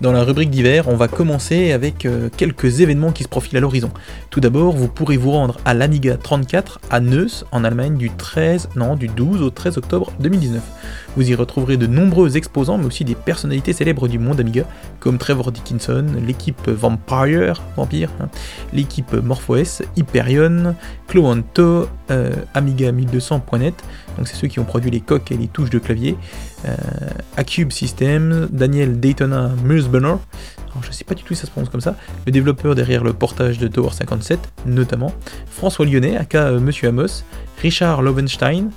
Dans 0.00 0.12
la 0.12 0.22
rubrique 0.22 0.50
d'hiver, 0.50 0.86
on 0.86 0.94
va 0.94 1.08
commencer 1.08 1.72
avec 1.72 2.06
euh, 2.06 2.28
quelques 2.36 2.80
événements 2.80 3.10
qui 3.10 3.24
se 3.24 3.28
profilent 3.28 3.56
à 3.56 3.60
l'horizon. 3.60 3.90
Tout 4.30 4.38
d'abord, 4.38 4.76
vous 4.76 4.86
pourrez 4.86 5.16
vous 5.16 5.32
rendre 5.32 5.58
à 5.64 5.74
l'Amiga 5.74 6.16
34 6.16 6.78
à 6.88 7.00
Neuss, 7.00 7.44
en 7.50 7.64
Allemagne, 7.64 7.96
du 7.96 8.08
13, 8.10 8.68
non, 8.76 8.94
du 8.94 9.08
12 9.08 9.42
au 9.42 9.50
13 9.50 9.78
octobre 9.78 10.12
2019. 10.20 10.62
Vous 11.16 11.28
y 11.28 11.34
retrouverez 11.34 11.76
de 11.76 11.88
nombreux 11.88 12.36
exposants, 12.36 12.78
mais 12.78 12.86
aussi 12.86 13.04
des 13.04 13.16
personnalités 13.16 13.72
célèbres 13.72 14.06
du 14.06 14.20
monde 14.20 14.38
Amiga, 14.38 14.66
comme 15.00 15.18
Trevor 15.18 15.50
Dickinson, 15.50 16.06
l'équipe 16.24 16.68
Vampire, 16.68 17.60
Vampire, 17.76 18.10
hein, 18.20 18.28
l'équipe 18.72 19.12
MorphOS, 19.12 19.82
Hyperion, 19.96 20.76
Cloanto, 21.08 21.88
euh, 22.12 22.30
Amiga 22.54 22.92
1200.net, 22.92 23.74
donc 24.16 24.28
c'est 24.28 24.36
ceux 24.36 24.46
qui 24.46 24.60
ont 24.60 24.64
produit 24.64 24.92
les 24.92 25.00
coques 25.00 25.32
et 25.32 25.36
les 25.36 25.48
touches 25.48 25.70
de 25.70 25.80
clavier, 25.80 26.16
euh, 26.66 26.76
Acube 27.36 27.72
Systems, 27.72 28.48
Daniel 28.50 29.00
Daytona 29.00 29.50
Mulsbunner, 29.64 30.06
alors 30.06 30.82
je 30.82 30.90
sais 30.90 31.04
pas 31.04 31.14
du 31.14 31.22
tout 31.22 31.34
si 31.34 31.40
ça 31.40 31.46
se 31.46 31.50
prononce 31.50 31.70
comme 31.70 31.80
ça, 31.80 31.94
le 32.26 32.32
développeur 32.32 32.74
derrière 32.74 33.04
le 33.04 33.12
portage 33.12 33.58
de 33.58 33.68
Tower 33.68 33.90
57 33.92 34.38
notamment, 34.66 35.12
François 35.50 35.86
Lyonnais, 35.86 36.16
aka 36.16 36.48
euh, 36.48 36.60
Monsieur 36.60 36.88
Amos, 36.88 37.24
Richard 37.62 38.02
Lovenstein, 38.02 38.70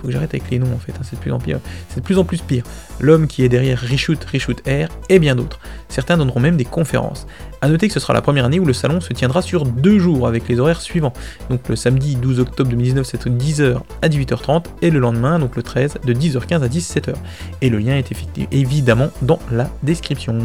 faut 0.00 0.06
que 0.06 0.12
j'arrête 0.12 0.34
avec 0.34 0.50
les 0.50 0.58
noms 0.58 0.72
en 0.74 0.78
fait, 0.78 0.92
hein, 0.92 1.02
c'est 1.02 1.16
de 1.16 1.20
plus 1.20 1.32
en 1.32 1.38
pire. 1.38 1.58
C'est 1.88 2.00
de 2.00 2.04
plus 2.04 2.18
en 2.18 2.24
plus 2.24 2.40
pire. 2.40 2.64
L'homme 3.00 3.26
qui 3.26 3.44
est 3.44 3.48
derrière 3.48 3.80
Reshoot, 3.80 4.18
Reshoot 4.32 4.62
Air 4.66 4.88
et 5.08 5.18
bien 5.18 5.34
d'autres. 5.34 5.60
Certains 5.88 6.16
donneront 6.16 6.40
même 6.40 6.56
des 6.56 6.64
conférences. 6.64 7.26
A 7.60 7.68
noter 7.68 7.88
que 7.88 7.94
ce 7.94 8.00
sera 8.00 8.14
la 8.14 8.22
première 8.22 8.44
année 8.44 8.58
où 8.58 8.64
le 8.64 8.72
salon 8.72 9.00
se 9.00 9.12
tiendra 9.12 9.42
sur 9.42 9.66
deux 9.66 9.98
jours 9.98 10.26
avec 10.26 10.48
les 10.48 10.58
horaires 10.58 10.80
suivants. 10.80 11.12
Donc 11.50 11.68
le 11.68 11.76
samedi 11.76 12.16
12 12.16 12.40
octobre 12.40 12.70
2019 12.70 13.06
c'est 13.06 13.28
de 13.28 13.30
10h 13.30 13.80
à 14.02 14.08
18h30 14.08 14.64
et 14.82 14.90
le 14.90 14.98
lendemain, 14.98 15.38
donc 15.38 15.56
le 15.56 15.62
13, 15.62 15.98
de 16.04 16.14
10h15 16.14 16.62
à 16.62 16.68
17h. 16.68 17.14
Et 17.60 17.68
le 17.68 17.78
lien 17.78 17.96
est 17.96 18.10
évidemment 18.50 19.10
dans 19.22 19.38
la 19.50 19.70
description. 19.82 20.38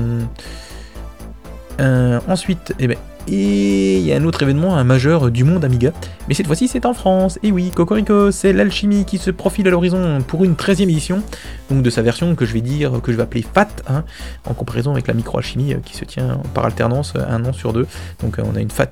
Euh, 1.80 2.20
ensuite, 2.28 2.74
eh 2.80 2.88
ben, 2.88 2.98
et 3.28 3.98
il 3.98 4.06
y 4.06 4.14
a 4.14 4.18
un 4.18 4.24
autre 4.24 4.44
événement, 4.44 4.76
un 4.78 4.84
majeur 4.84 5.32
du 5.32 5.44
monde 5.44 5.66
Amiga, 5.66 5.92
mais 6.28 6.34
cette 6.34 6.48
fois-ci 6.48 6.68
c'est 6.68 6.86
en 6.86 6.94
France. 6.94 7.40
Et 7.44 7.52
oui, 7.52 7.72
Cocorico, 7.74 8.32
c'est 8.32 8.54
l'alchimie 8.54 9.06
qui 9.06 9.18
se 9.18 9.32
profile 9.32 9.68
à 9.68 9.72
l'horizon 9.72 10.22
pour 10.28 10.44
une 10.44 10.54
13e 10.54 10.84
édition, 10.84 11.22
donc 11.70 11.82
de 11.82 11.90
sa 11.90 12.02
version 12.02 12.36
que 12.36 12.46
je 12.46 12.54
vais 12.54 12.62
dire, 12.62 13.02
que 13.02 13.12
je 13.12 13.18
vais 13.18 13.24
appeler 13.24 13.44
FAT, 13.44 13.68
hein, 13.88 14.04
en 14.46 14.54
comparaison 14.54 14.92
avec 14.92 15.08
la 15.08 15.14
micro-alchimie 15.14 15.74
euh, 15.74 15.80
qui 15.84 15.96
se 15.96 16.06
tient 16.06 16.40
par 16.54 16.66
alternance 16.66 17.14
euh, 17.16 17.26
un 17.28 17.44
an 17.46 17.54
sur 17.54 17.74
deux. 17.74 17.88
Donc 18.22 18.40
euh, 18.40 18.44
on 18.46 18.56
a 18.56 18.62
une 18.62 18.72
FAT 18.72 18.92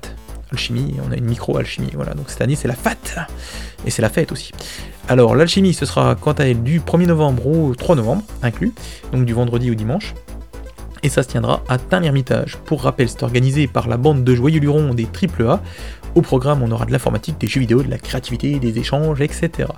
alchimie 0.52 0.94
on 1.06 1.12
a 1.12 1.16
une 1.16 1.24
micro-alchimie. 1.24 1.90
Voilà, 1.94 2.14
donc 2.14 2.30
cette 2.30 2.40
année 2.40 2.56
c'est 2.56 2.68
la 2.68 2.74
FAT, 2.74 3.26
et 3.86 3.90
c'est 3.90 4.02
la 4.02 4.08
fête 4.08 4.32
aussi. 4.32 4.52
Alors 5.08 5.34
l'alchimie 5.34 5.74
ce 5.74 5.86
sera 5.86 6.14
quant 6.14 6.32
à 6.32 6.44
elle 6.44 6.62
du 6.62 6.80
1er 6.80 7.06
novembre 7.06 7.46
au 7.46 7.74
3 7.74 7.96
novembre 7.96 8.22
inclus, 8.42 8.72
donc 9.12 9.24
du 9.24 9.32
vendredi 9.32 9.70
au 9.70 9.74
dimanche 9.74 10.14
et 11.04 11.10
ça 11.10 11.22
se 11.22 11.28
tiendra 11.28 11.62
à 11.68 11.78
Tain-l'Hermitage. 11.78 12.56
Pour 12.64 12.82
rappel, 12.82 13.08
c'est 13.08 13.22
organisé 13.22 13.68
par 13.68 13.86
la 13.86 13.98
bande 13.98 14.24
de 14.24 14.34
joyeux 14.34 14.58
lurons 14.58 14.94
des 14.94 15.06
AAA. 15.06 15.60
Au 16.14 16.22
programme, 16.22 16.62
on 16.62 16.70
aura 16.70 16.86
de 16.86 16.92
l'informatique, 16.92 17.38
des 17.38 17.46
jeux 17.46 17.60
vidéo, 17.60 17.82
de 17.82 17.90
la 17.90 17.98
créativité, 17.98 18.58
des 18.58 18.78
échanges, 18.78 19.20
etc. 19.20 19.68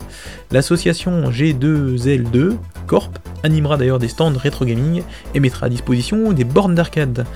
L'association 0.52 1.30
G2L2 1.30 2.56
Corp 2.86 3.18
animera 3.42 3.76
d'ailleurs 3.76 3.98
des 3.98 4.08
stands 4.08 4.32
rétro 4.36 4.64
gaming 4.64 5.02
et 5.34 5.40
mettra 5.40 5.66
à 5.66 5.68
disposition 5.68 6.32
des 6.32 6.44
bornes 6.44 6.74
d'arcade. 6.74 7.26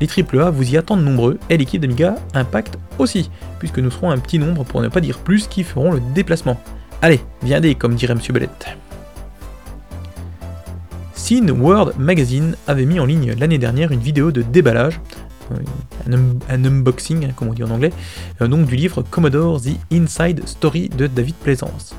Les 0.00 0.06
AAA 0.06 0.50
vous 0.50 0.72
y 0.72 0.76
attendent 0.76 1.04
nombreux 1.04 1.38
et 1.50 1.56
l'équipe 1.56 1.80
d'Amiga 1.80 2.14
Impact 2.34 2.78
aussi, 2.98 3.30
puisque 3.58 3.78
nous 3.78 3.90
serons 3.90 4.10
un 4.10 4.18
petit 4.18 4.38
nombre 4.38 4.64
pour 4.64 4.80
ne 4.82 4.88
pas 4.88 5.00
dire 5.00 5.18
plus 5.18 5.48
qui 5.48 5.64
feront 5.64 5.92
le 5.92 6.00
déplacement. 6.14 6.60
Allez, 7.00 7.20
viendez, 7.42 7.74
comme 7.74 7.96
dirait 7.96 8.14
Monsieur 8.14 8.32
Belette. 8.32 8.76
Scene 11.22 11.52
World 11.52 11.94
Magazine 12.00 12.56
avait 12.66 12.84
mis 12.84 12.98
en 12.98 13.06
ligne 13.06 13.36
l'année 13.38 13.56
dernière 13.56 13.92
une 13.92 14.00
vidéo 14.00 14.32
de 14.32 14.42
déballage, 14.42 15.00
euh, 15.52 16.16
un, 16.50 16.64
unboxing, 16.64 17.24
hein, 17.24 17.30
comme 17.36 17.46
on 17.46 17.52
dit 17.52 17.62
en 17.62 17.70
anglais, 17.70 17.92
euh, 18.40 18.48
donc 18.48 18.66
du 18.66 18.74
livre 18.74 19.02
Commodore 19.08 19.60
The 19.60 19.76
Inside 19.92 20.48
Story 20.48 20.88
de 20.88 21.06
David 21.06 21.36
Plaisance. 21.36 21.94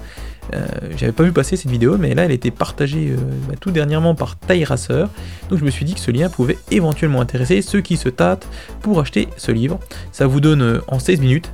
Euh, 0.54 0.66
j'avais 0.98 1.14
pas 1.14 1.24
vu 1.24 1.32
passer 1.32 1.56
cette 1.56 1.72
vidéo, 1.72 1.98
mais 1.98 2.14
là 2.14 2.26
elle 2.26 2.32
été 2.32 2.52
partagée 2.52 3.16
bah, 3.48 3.56
tout 3.58 3.72
dernièrement 3.72 4.14
par 4.14 4.36
Racer, 4.66 5.08
donc 5.50 5.58
je 5.58 5.64
me 5.64 5.70
suis 5.70 5.86
dit 5.86 5.94
que 5.94 6.02
ce 6.02 6.12
lien 6.12 6.28
pouvait 6.28 6.58
éventuellement 6.70 7.22
intéresser 7.22 7.62
ceux 7.62 7.80
qui 7.80 7.96
se 7.96 8.10
tâtent 8.10 8.46
pour 8.82 9.00
acheter 9.00 9.30
ce 9.38 9.54
livre. 9.54 9.80
Ça 10.12 10.28
vous 10.28 10.42
donne 10.42 10.82
en 10.90 11.00
16 11.00 11.22
minutes, 11.22 11.50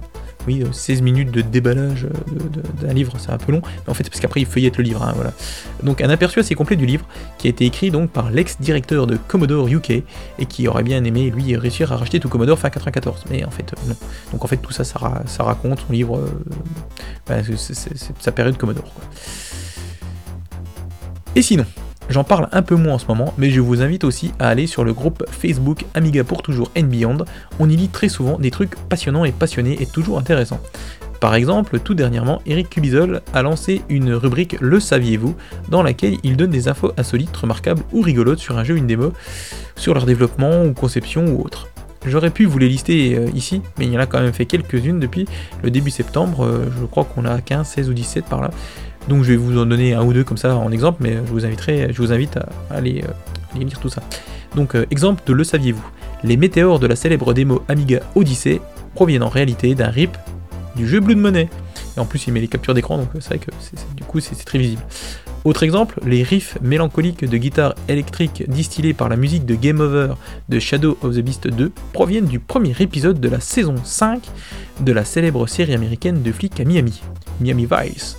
oui, 0.50 0.64
16 0.72 1.00
euh, 1.00 1.04
minutes 1.04 1.32
de 1.32 1.42
déballage 1.42 2.06
euh, 2.06 2.82
d'un 2.82 2.94
livre, 2.94 3.14
c'est 3.20 3.32
un 3.32 3.38
peu 3.38 3.52
long, 3.52 3.62
mais 3.64 3.92
en 3.92 3.94
fait, 3.94 4.04
parce 4.10 4.20
qu'après, 4.20 4.42
il 4.42 4.48
feuillette 4.48 4.78
le 4.78 4.84
livre, 4.84 5.04
hein, 5.04 5.14
voilà. 5.16 5.32
Donc, 5.84 6.02
un 6.02 6.10
aperçu 6.10 6.40
assez 6.40 6.56
complet 6.56 6.76
du 6.76 6.88
livre, 6.88 7.06
qui 7.38 7.48
a 7.48 7.50
été 7.52 7.66
écrit 7.66 7.92
donc 7.92 8.10
par 8.10 8.32
l'ex-directeur 8.32 9.06
de 9.06 9.18
Commodore 9.28 9.68
UK, 9.68 9.92
et 9.92 10.46
qui 10.48 10.68
aurait 10.68 10.84
bien 10.84 11.04
aimé, 11.04 11.30
lui, 11.30 11.56
réussir 11.56 11.92
à 11.92 11.98
racheter 11.98 12.20
tout 12.20 12.30
Commodore 12.30 12.58
fin 12.58 12.72
94, 12.72 13.26
mais 13.30 13.46
en 13.46 13.52
fait, 13.52 13.74
non. 13.88 13.96
Donc, 14.32 14.44
en 14.44 14.48
fait, 14.48 14.58
tout 14.58 14.72
ça, 14.72 14.84
ça, 14.84 15.44
raconte 15.44 15.82
son 15.86 15.94
livre, 15.94 16.18
euh, 16.18 17.44
c'est 17.56 18.14
sa 18.20 18.32
période 18.32 18.58
Commodore, 18.58 18.92
quoi. 18.94 19.04
Et 21.36 21.44
sinon, 21.44 21.66
J'en 22.10 22.24
parle 22.24 22.50
un 22.52 22.64
peu 22.64 22.76
moins 22.76 22.96
en 22.96 22.98
ce 22.98 23.06
moment, 23.06 23.36
mais 23.38 23.52
je 23.52 23.62
vous 23.62 23.84
invite 23.84 24.04
aussi 24.04 24.32
à 24.40 24.50
aller 24.50 24.66
sur 24.66 24.84
le 24.84 24.94
groupe 24.94 25.24
Facebook 25.30 25.86
Amiga 25.94 26.24
pour 26.24 26.42
toujours 26.42 26.72
and 26.76 26.84
Beyond. 26.84 27.20
On 27.60 27.70
y 27.70 27.76
lit 27.76 27.90
très 27.90 28.10
souvent 28.10 28.40
des 28.40 28.50
trucs 28.50 28.76
passionnants 28.90 29.26
et 29.26 29.32
passionnés 29.32 29.78
et 29.80 29.86
toujours 29.86 30.18
intéressants. 30.18 30.60
Par 31.20 31.36
exemple, 31.36 31.80
tout 31.80 31.94
dernièrement, 31.94 32.42
Eric 32.48 32.70
Cubizol 32.70 33.22
a 33.34 33.42
lancé 33.44 33.84
une 33.90 34.14
rubrique 34.14 34.56
Le 34.60 34.80
saviez-vous 34.80 35.36
dans 35.68 35.84
laquelle 35.84 36.18
il 36.24 36.36
donne 36.36 36.50
des 36.50 36.68
infos 36.68 36.94
insolites, 36.98 37.36
remarquables 37.36 37.84
ou 37.92 38.02
rigolotes 38.02 38.40
sur 38.40 38.58
un 38.58 38.64
jeu, 38.64 38.76
une 38.76 38.88
démo, 38.88 39.14
sur 39.76 39.94
leur 39.94 40.06
développement 40.06 40.64
ou 40.64 40.74
conception 40.74 41.26
ou 41.28 41.44
autre. 41.44 41.68
J'aurais 42.06 42.30
pu 42.30 42.46
vous 42.46 42.58
les 42.58 42.70
lister 42.70 43.18
euh, 43.18 43.30
ici, 43.36 43.62
mais 43.78 43.86
il 43.86 43.94
y 43.94 43.98
en 43.98 44.00
a 44.00 44.06
quand 44.06 44.22
même 44.22 44.32
fait 44.32 44.46
quelques-unes 44.46 45.00
depuis 45.00 45.28
le 45.62 45.70
début 45.70 45.92
septembre, 45.92 46.46
euh, 46.46 46.66
je 46.80 46.86
crois 46.86 47.04
qu'on 47.04 47.26
a 47.26 47.42
15, 47.42 47.68
16 47.68 47.90
ou 47.90 47.94
17 47.94 48.26
par 48.26 48.42
là. 48.42 48.52
Donc 49.10 49.24
je 49.24 49.32
vais 49.32 49.38
vous 49.38 49.58
en 49.58 49.66
donner 49.66 49.96
un 49.96 50.04
ou 50.04 50.14
deux 50.14 50.24
comme 50.24 50.38
ça 50.38 50.56
en 50.56 50.72
exemple, 50.72 51.00
mais 51.02 51.18
je 51.26 51.32
vous, 51.32 51.46
invite 52.14 52.38
à 52.38 52.48
aller, 52.70 53.04
euh, 53.04 53.60
lire 53.60 53.80
tout 53.80 53.90
ça. 53.90 54.04
Donc 54.56 54.76
euh, 54.76 54.86
exemple 54.92 55.24
de 55.26 55.34
le 55.34 55.44
saviez-vous? 55.44 55.86
Les 56.24 56.38
météores 56.38 56.80
de 56.80 56.86
la 56.86 56.96
célèbre 56.96 57.34
démo 57.34 57.64
Amiga 57.68 58.02
Odyssey 58.14 58.62
proviennent 58.94 59.24
en 59.24 59.30
réalité 59.30 59.74
d'un 59.74 59.90
RIP 59.90 60.16
du 60.76 60.88
jeu 60.88 61.00
Blood 61.00 61.18
Money. 61.18 61.50
Et 61.98 62.00
en 62.00 62.06
plus 62.06 62.28
il 62.28 62.34
met 62.34 62.40
les 62.40 62.48
captures 62.48 62.76
d'écran, 62.76 63.00
donc 63.00 63.10
euh, 63.16 63.20
c'est 63.20 63.30
vrai 63.30 63.40
que 63.40 63.52
du 63.96 64.04
coup 64.04 64.20
c'est 64.20 64.36
très 64.46 64.60
visible. 64.60 64.84
Autre 65.44 65.64
exemple, 65.64 66.00
les 66.06 66.22
riffs 66.22 66.58
mélancoliques 66.62 67.26
de 67.26 67.38
guitare 67.38 67.74
électrique 67.88 68.44
distillés 68.48 68.94
par 68.94 69.10
la 69.10 69.16
musique 69.16 69.46
de 69.46 69.56
Game 69.56 69.80
Over 69.80 70.14
de 70.50 70.60
Shadow 70.60 70.98
of 71.02 71.16
the 71.16 71.22
Beast 71.22 71.48
2 71.48 71.72
proviennent 71.94 72.26
du 72.26 72.40
premier 72.40 72.76
épisode 72.80 73.20
de 73.20 73.30
la 73.30 73.40
saison 73.40 73.76
5 73.84 74.22
de 74.82 74.92
la 74.92 75.04
célèbre 75.04 75.48
série 75.48 75.74
américaine 75.74 76.22
de 76.22 76.32
flics 76.32 76.60
à 76.60 76.66
Miami, 76.66 77.02
Miami 77.40 77.66
Vice. 77.72 78.18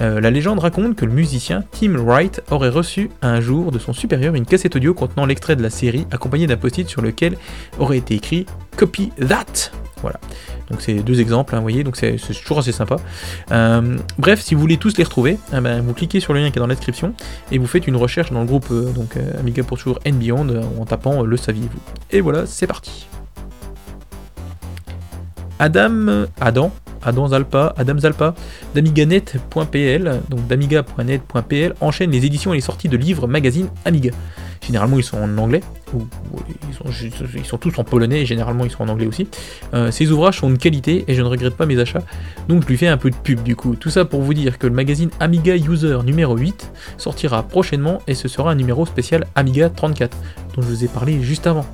Euh, 0.00 0.20
la 0.20 0.30
légende 0.30 0.58
raconte 0.60 0.96
que 0.96 1.04
le 1.04 1.12
musicien 1.12 1.64
Tim 1.72 1.96
Wright 1.96 2.42
aurait 2.50 2.70
reçu 2.70 3.10
un 3.20 3.40
jour 3.40 3.70
de 3.70 3.78
son 3.78 3.92
supérieur 3.92 4.34
une 4.34 4.46
cassette 4.46 4.76
audio 4.76 4.94
contenant 4.94 5.26
l'extrait 5.26 5.56
de 5.56 5.62
la 5.62 5.70
série 5.70 6.06
accompagné 6.10 6.46
d'un 6.46 6.56
post-it 6.56 6.88
sur 6.88 7.02
lequel 7.02 7.36
aurait 7.78 7.98
été 7.98 8.14
écrit 8.14 8.46
Copy 8.76 9.10
that 9.28 9.70
Voilà. 10.00 10.18
Donc 10.70 10.80
c'est 10.80 10.94
deux 10.94 11.20
exemples, 11.20 11.54
hein, 11.54 11.58
vous 11.58 11.64
voyez, 11.64 11.84
donc 11.84 11.96
c'est 11.96 12.16
toujours 12.16 12.60
assez 12.60 12.72
sympa. 12.72 12.96
Euh, 13.50 13.98
bref, 14.18 14.40
si 14.40 14.54
vous 14.54 14.60
voulez 14.60 14.78
tous 14.78 14.96
les 14.96 15.04
retrouver, 15.04 15.36
eh 15.52 15.60
ben, 15.60 15.82
vous 15.82 15.92
cliquez 15.92 16.20
sur 16.20 16.32
le 16.32 16.40
lien 16.40 16.50
qui 16.50 16.58
est 16.58 16.60
dans 16.60 16.66
la 16.66 16.74
description 16.74 17.12
et 17.50 17.58
vous 17.58 17.66
faites 17.66 17.86
une 17.86 17.96
recherche 17.96 18.30
dans 18.30 18.40
le 18.40 18.46
groupe 18.46 18.68
euh, 18.70 18.90
donc, 18.92 19.16
Amiga 19.38 19.62
pour 19.64 19.76
toujours 19.78 19.98
and 20.06 20.14
Beyond 20.14 20.48
en 20.78 20.84
tapant 20.86 21.22
le 21.22 21.36
saviez-vous. 21.36 21.80
Et 22.10 22.20
voilà, 22.20 22.46
c'est 22.46 22.66
parti. 22.66 23.06
Adam, 25.58 26.24
Adam, 26.40 26.72
Adam 27.02 27.28
Zalpa, 27.28 27.74
Adam 27.76 27.98
Zalpa, 27.98 28.34
d'amiganet.pl, 28.74 30.20
donc 30.28 30.46
d'amiga.net.pl, 30.46 31.74
enchaîne 31.80 32.10
les 32.10 32.24
éditions 32.26 32.52
et 32.52 32.56
les 32.56 32.62
sorties 32.62 32.88
de 32.88 32.96
livres, 32.96 33.26
magazines 33.26 33.68
Amiga. 33.84 34.10
Généralement, 34.62 34.98
ils 34.98 35.04
sont 35.04 35.16
en 35.16 35.38
anglais, 35.38 35.62
ou, 35.94 36.06
ils, 36.68 37.44
sont, 37.44 37.56
tous 37.56 37.78
en 37.78 37.84
polonais, 37.84 38.20
et 38.20 38.26
généralement, 38.26 38.64
ils 38.64 38.70
sont 38.70 38.84
en 38.84 38.88
anglais 38.88 39.06
aussi. 39.06 39.26
Euh, 39.72 39.90
ces 39.90 40.10
ouvrages 40.10 40.38
sont 40.38 40.50
de 40.50 40.56
qualité, 40.56 41.04
et 41.08 41.14
je 41.14 41.22
ne 41.22 41.26
regrette 41.28 41.56
pas 41.56 41.66
mes 41.66 41.78
achats, 41.78 42.02
donc 42.48 42.62
je 42.62 42.68
lui 42.68 42.76
fais 42.76 42.88
un 42.88 42.98
peu 42.98 43.10
de 43.10 43.16
pub 43.16 43.42
du 43.42 43.56
coup. 43.56 43.74
Tout 43.76 43.90
ça 43.90 44.04
pour 44.04 44.20
vous 44.20 44.34
dire 44.34 44.58
que 44.58 44.66
le 44.66 44.74
magazine 44.74 45.10
Amiga 45.18 45.56
User 45.56 45.98
numéro 46.04 46.36
8 46.36 46.72
sortira 46.98 47.42
prochainement, 47.42 48.00
et 48.06 48.14
ce 48.14 48.28
sera 48.28 48.52
un 48.52 48.54
numéro 48.54 48.84
spécial 48.84 49.26
Amiga 49.34 49.70
34, 49.70 50.16
dont 50.54 50.62
je 50.62 50.66
vous 50.66 50.84
ai 50.84 50.88
parlé 50.88 51.22
juste 51.22 51.46
avant. 51.46 51.64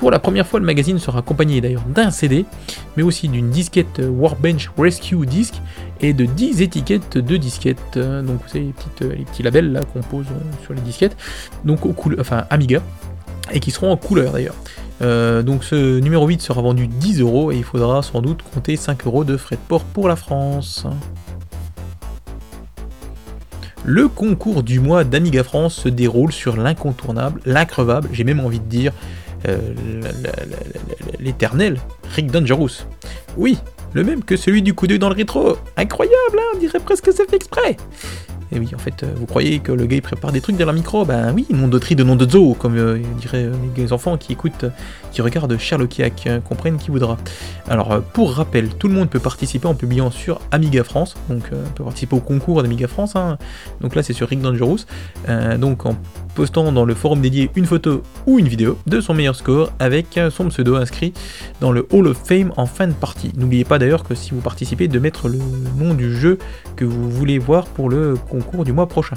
Pour 0.00 0.10
la 0.10 0.18
première 0.18 0.46
fois, 0.46 0.58
le 0.60 0.64
magazine 0.64 0.98
sera 0.98 1.18
accompagné 1.18 1.60
d'ailleurs 1.60 1.84
d'un 1.86 2.10
CD, 2.10 2.46
mais 2.96 3.02
aussi 3.02 3.28
d'une 3.28 3.50
disquette 3.50 4.00
Warbench 4.02 4.70
Rescue 4.78 5.26
Disc 5.26 5.60
et 6.00 6.14
de 6.14 6.24
10 6.24 6.62
étiquettes 6.62 7.18
de 7.18 7.36
disquettes. 7.36 7.98
Donc 7.98 8.40
c'est 8.46 8.60
les, 8.60 8.72
les 9.00 9.24
petits 9.26 9.42
labels 9.42 9.72
là 9.72 9.82
qu'on 9.82 10.00
pose 10.00 10.24
euh, 10.30 10.64
sur 10.64 10.72
les 10.72 10.80
disquettes, 10.80 11.18
donc 11.66 11.80
enfin 12.18 12.44
Amiga, 12.48 12.80
et 13.52 13.60
qui 13.60 13.70
seront 13.70 13.92
en 13.92 13.98
couleur 13.98 14.32
d'ailleurs. 14.32 14.54
Euh, 15.02 15.42
donc 15.42 15.64
ce 15.64 16.00
numéro 16.00 16.26
8 16.26 16.40
sera 16.40 16.62
vendu 16.62 16.88
10 16.88 17.20
euros 17.20 17.52
et 17.52 17.56
il 17.56 17.64
faudra 17.64 18.02
sans 18.02 18.22
doute 18.22 18.40
compter 18.42 18.76
5 18.76 19.06
euros 19.06 19.24
de 19.24 19.36
frais 19.36 19.56
de 19.56 19.68
port 19.68 19.84
pour 19.84 20.08
la 20.08 20.16
France. 20.16 20.86
Le 23.84 24.08
concours 24.08 24.62
du 24.62 24.78
mois 24.78 25.04
d'Amiga 25.04 25.42
France 25.42 25.74
se 25.74 25.88
déroule 25.88 26.32
sur 26.32 26.56
l'incontournable, 26.56 27.40
l'increvable, 27.46 28.08
j'ai 28.12 28.24
même 28.24 28.40
envie 28.40 28.60
de 28.60 28.66
dire 28.66 28.92
l'éternel 31.18 31.78
Rick 32.14 32.30
Dangerous. 32.30 32.84
Oui, 33.36 33.58
le 33.92 34.04
même 34.04 34.22
que 34.22 34.36
celui 34.36 34.62
du 34.62 34.74
coup 34.74 34.86
d'œil 34.86 34.98
dans 34.98 35.08
le 35.08 35.14
rétro. 35.14 35.56
Incroyable, 35.76 36.38
hein, 36.38 36.52
on 36.54 36.58
dirait 36.58 36.80
presque 36.80 37.06
que 37.06 37.12
c'est 37.12 37.28
fait 37.28 37.36
exprès. 37.36 37.76
Et 38.52 38.58
oui, 38.58 38.68
en 38.74 38.78
fait, 38.78 39.02
euh, 39.02 39.06
vous 39.14 39.26
croyez 39.26 39.60
que 39.60 39.70
le 39.70 39.86
gars 39.86 40.00
prépare 40.00 40.32
des 40.32 40.40
trucs 40.40 40.56
derrière 40.56 40.72
le 40.72 40.78
micro? 40.78 41.04
Ben 41.04 41.32
oui, 41.32 41.46
nom 41.50 41.68
de 41.68 41.78
tri 41.78 41.94
de 41.94 42.02
nom 42.02 42.16
de 42.16 42.28
zoo, 42.28 42.54
comme 42.54 42.76
euh, 42.76 42.98
diraient 43.20 43.44
euh, 43.44 43.54
les 43.76 43.92
enfants 43.92 44.16
qui 44.16 44.32
écoutent, 44.32 44.64
qui 45.12 45.22
regardent 45.22 45.56
Sherlockiac, 45.56 46.28
comprennent 46.48 46.78
qui 46.78 46.90
voudra. 46.90 47.16
Alors, 47.68 48.00
pour 48.12 48.32
rappel, 48.32 48.70
tout 48.70 48.88
le 48.88 48.94
monde 48.94 49.08
peut 49.08 49.20
participer 49.20 49.68
en 49.68 49.74
publiant 49.74 50.10
sur 50.10 50.40
Amiga 50.50 50.82
France, 50.82 51.14
donc 51.28 51.44
on 51.52 51.70
peut 51.70 51.84
participer 51.84 52.16
au 52.16 52.20
concours 52.20 52.62
d'Amiga 52.62 52.88
France, 52.88 53.14
hein. 53.14 53.38
donc 53.80 53.94
là 53.94 54.02
c'est 54.02 54.12
sur 54.12 54.28
Rick 54.28 54.40
Dangerous, 54.40 54.78
donc 55.58 55.86
en 55.86 55.96
postant 56.34 56.72
dans 56.72 56.84
le 56.84 56.94
forum 56.94 57.20
dédié 57.20 57.50
une 57.56 57.66
photo 57.66 58.02
ou 58.26 58.38
une 58.38 58.48
vidéo 58.48 58.78
de 58.86 59.00
son 59.00 59.14
meilleur 59.14 59.34
score 59.34 59.72
avec 59.78 60.18
son 60.30 60.48
pseudo 60.48 60.76
inscrit 60.76 61.12
dans 61.60 61.72
le 61.72 61.86
Hall 61.92 62.06
of 62.08 62.18
Fame 62.22 62.52
en 62.56 62.66
fin 62.66 62.86
de 62.86 62.92
partie. 62.92 63.32
N'oubliez 63.36 63.64
pas 63.64 63.78
d'ailleurs 63.78 64.04
que 64.04 64.14
si 64.14 64.32
vous 64.32 64.40
participez, 64.40 64.88
de 64.88 64.98
mettre 64.98 65.28
le 65.28 65.38
nom 65.78 65.94
du 65.94 66.14
jeu 66.16 66.38
que 66.76 66.84
vous 66.84 67.10
voulez 67.10 67.38
voir 67.38 67.66
pour 67.66 67.88
le 67.88 68.16
concours 68.16 68.50
cours 68.50 68.64
du 68.64 68.72
mois 68.72 68.88
prochain. 68.88 69.16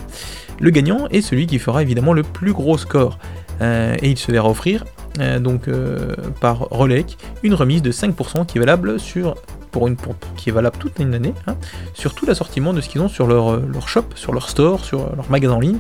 Le 0.60 0.70
gagnant 0.70 1.08
est 1.10 1.22
celui 1.22 1.48
qui 1.48 1.60
fera 1.60 1.82
évidemment 1.82 2.14
le 2.14 2.24
plus 2.24 2.54
gros 2.54 2.78
score. 2.78 3.18
Euh, 3.62 3.96
et 4.02 4.10
il 4.10 4.18
se 4.18 4.32
verra 4.32 4.50
offrir 4.50 4.84
euh, 5.20 5.40
donc 5.40 5.68
euh, 5.68 6.16
par 6.42 6.60
Rolec 6.72 7.18
une 7.44 7.54
remise 7.54 7.82
de 7.82 7.92
5% 7.92 8.46
qui 8.46 8.58
est 8.58 8.60
valable 8.60 9.00
sur 9.00 9.36
pour 9.72 9.88
une 9.88 9.96
qui 10.38 10.50
est 10.50 10.52
valable 10.52 10.78
toute 10.80 11.00
une 11.00 11.14
année 11.14 11.34
hein, 11.48 11.56
sur 11.94 12.14
tout 12.14 12.26
l'assortiment 12.26 12.74
de 12.74 12.82
ce 12.82 12.90
qu'ils 12.90 13.02
ont 13.02 13.08
sur 13.10 13.26
leur, 13.26 13.60
leur, 13.60 13.88
shop, 13.88 14.06
sur 14.14 14.32
leur 14.32 14.50
store, 14.50 14.86
sur 14.86 15.16
leur 15.16 15.30
magasin 15.32 15.56
en 15.56 15.60
ligne. 15.60 15.80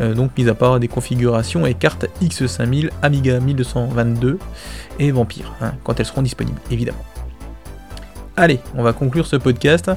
donc 0.00 0.36
mis 0.36 0.46
à 0.48 0.54
part 0.54 0.78
des 0.78 0.88
configurations 0.88 1.64
et 1.64 1.72
cartes 1.72 2.06
X5000, 2.22 2.90
Amiga 3.00 3.40
1222 3.40 4.38
et 4.98 5.10
Vampire, 5.10 5.54
hein, 5.62 5.72
quand 5.84 5.98
elles 5.98 6.06
seront 6.06 6.20
disponibles 6.20 6.60
évidemment. 6.70 7.02
Allez, 8.36 8.60
on 8.74 8.82
va 8.82 8.92
conclure 8.92 9.26
ce 9.26 9.36
podcast 9.36 9.90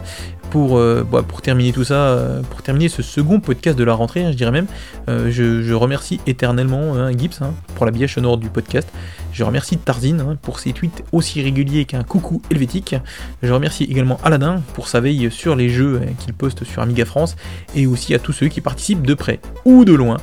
pour, 0.54 0.78
euh, 0.78 1.04
bah, 1.04 1.24
pour 1.28 1.42
terminer 1.42 1.74
tout 1.74 1.84
ça, 1.84 1.96
euh, 1.96 2.44
pour 2.44 2.62
terminer 2.62 2.88
ce 2.88 3.02
second 3.02 3.40
podcast 3.40 3.76
de 3.76 3.84
la 3.84 3.96
rentrée, 3.96 4.24
hein, 4.24 4.32
je 4.32 4.38
dirais 4.38 4.52
même, 4.52 4.68
euh, 5.10 5.32
je, 5.32 5.74
remercie 5.74 6.22
éternellement 6.28 6.94
hein, 6.94 7.12
Gibbs 7.12 7.42
hein, 7.42 7.56
pour 7.74 7.88
la 7.88 7.92
bièche 7.92 8.14
sonore 8.14 8.38
du 8.38 8.50
podcast. 8.50 8.88
Je 9.32 9.44
remercie 9.44 9.80
Tarzine 9.80 10.38
pour 10.44 10.60
ses 10.60 10.72
tweets 10.72 11.04
aussi 11.12 11.42
réguliers 11.42 11.86
qu'un 11.86 12.04
coucou 12.04 12.40
helvétique. 12.52 12.96
Je 13.42 13.52
remercie 13.52 13.86
également 13.86 14.20
Aladdin 14.24 14.62
pour 14.76 14.90
sa 14.90 15.00
veille 15.00 15.32
sur 15.32 15.56
les 15.56 15.70
jeux 15.70 16.02
qu'il 16.20 16.36
poste 16.36 16.64
sur 16.66 16.84
Amiga 16.84 17.04
France 17.04 17.36
et 17.76 17.88
aussi 17.88 18.14
à 18.14 18.20
tous 18.20 18.32
ceux 18.32 18.48
qui 18.48 18.62
participent 18.62 19.08
de 19.08 19.16
près 19.16 19.40
ou 19.66 19.86
de 19.86 19.94
loin 19.94 20.18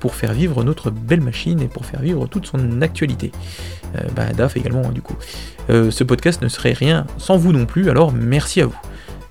pour 0.00 0.14
faire 0.14 0.32
vivre 0.32 0.64
notre 0.64 0.90
belle 0.90 1.20
machine 1.20 1.60
et 1.60 1.68
pour 1.68 1.84
faire 1.84 2.00
vivre 2.00 2.26
toute 2.26 2.46
son 2.46 2.80
actualité. 2.80 3.32
bah, 4.16 4.32
DAF 4.34 4.56
également 4.56 4.88
du 4.92 5.02
coup. 5.02 5.16
ce 5.68 6.04
podcast 6.04 6.40
ne 6.40 6.48
serait 6.48 6.72
rien 6.72 7.06
sans 7.18 7.36
vous 7.36 7.52
non 7.52 7.66
plus, 7.66 7.90
alors 7.90 8.14
merci 8.14 8.62
à 8.62 8.66
vous. 8.66 8.78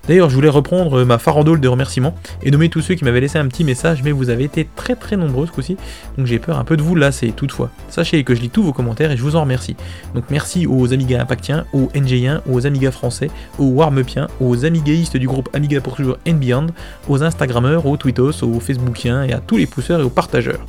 D'ailleurs, 0.08 0.30
je 0.30 0.34
voulais 0.34 0.48
reprendre 0.48 1.04
ma 1.04 1.18
farandole 1.18 1.60
de 1.60 1.68
remerciements 1.68 2.14
et 2.42 2.50
nommer 2.50 2.70
tous 2.70 2.80
ceux 2.80 2.94
qui 2.94 3.04
m'avaient 3.04 3.20
laissé 3.20 3.38
un 3.38 3.46
petit 3.46 3.62
message, 3.62 4.02
mais 4.02 4.10
vous 4.10 4.30
avez 4.30 4.44
été 4.44 4.66
très 4.74 4.96
très 4.96 5.18
nombreux 5.18 5.46
ce 5.46 5.52
coup-ci, 5.52 5.76
donc 6.16 6.26
j'ai 6.26 6.38
peur 6.38 6.58
un 6.58 6.64
peu 6.64 6.78
de 6.78 6.82
vous 6.82 6.94
lasser 6.94 7.32
toutefois. 7.32 7.70
Sachez 7.90 8.24
que 8.24 8.34
je 8.34 8.40
lis 8.40 8.48
tous 8.48 8.62
vos 8.62 8.72
commentaires 8.72 9.10
et 9.10 9.18
je 9.18 9.22
vous 9.22 9.36
en 9.36 9.42
remercie. 9.42 9.76
Donc 10.14 10.24
merci 10.30 10.66
aux 10.66 10.94
Amiga 10.94 11.20
Impactiens, 11.20 11.66
aux 11.74 11.90
NG1, 11.94 12.40
aux 12.50 12.66
Amiga 12.66 12.90
français, 12.90 13.30
aux 13.58 13.66
Warmepiens, 13.66 14.28
aux 14.40 14.64
Amigaïstes 14.64 15.18
du 15.18 15.26
groupe 15.26 15.50
Amiga 15.52 15.82
pour 15.82 15.96
toujours 15.96 16.16
and 16.26 16.34
Beyond, 16.34 16.68
aux 17.06 17.22
Instagrammeurs, 17.22 17.84
aux 17.84 17.98
Twittos, 17.98 18.42
aux 18.42 18.60
Facebookiens 18.60 19.24
et 19.24 19.34
à 19.34 19.40
tous 19.40 19.58
les 19.58 19.66
pousseurs 19.66 20.00
et 20.00 20.04
aux 20.04 20.10
partageurs. 20.10 20.64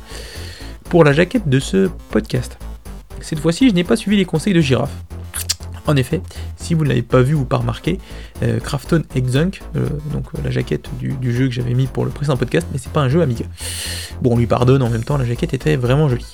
Pour 0.90 1.02
la 1.02 1.14
jaquette 1.14 1.48
de 1.48 1.60
ce 1.60 1.88
podcast. 2.10 2.58
Cette 3.22 3.38
fois-ci, 3.38 3.70
je 3.70 3.74
n'ai 3.74 3.84
pas 3.84 3.96
suivi 3.96 4.18
les 4.18 4.26
conseils 4.26 4.52
de 4.52 4.60
Girafe. 4.60 4.92
En 5.90 5.96
effet, 5.96 6.20
si 6.56 6.74
vous 6.74 6.84
ne 6.84 6.88
l'avez 6.88 7.02
pas 7.02 7.20
vu 7.20 7.34
ou 7.34 7.44
pas 7.44 7.56
remarqué, 7.56 7.98
euh, 8.44 8.60
Crafton 8.60 9.02
Exunk, 9.16 9.60
euh, 9.74 9.88
donc 10.12 10.26
euh, 10.36 10.38
la 10.44 10.52
jaquette 10.52 10.88
du, 11.00 11.34
jeu 11.34 11.48
que 11.48 11.52
j'avais 11.52 11.74
mis 11.74 11.88
pour 11.88 12.04
le 12.04 12.12
précédent 12.12 12.36
podcast, 12.36 12.64
mais 12.70 12.78
c'est 12.78 12.92
pas 12.92 13.00
un 13.00 13.08
jeu 13.08 13.20
Amiga. 13.22 13.44
Bon, 14.22 14.34
on 14.34 14.38
lui 14.38 14.46
pardonne, 14.46 14.84
en 14.84 14.88
même 14.88 15.02
temps, 15.02 15.18
la 15.18 15.24
jaquette 15.24 15.52
était 15.52 15.74
vraiment 15.74 16.08
jolie. 16.08 16.32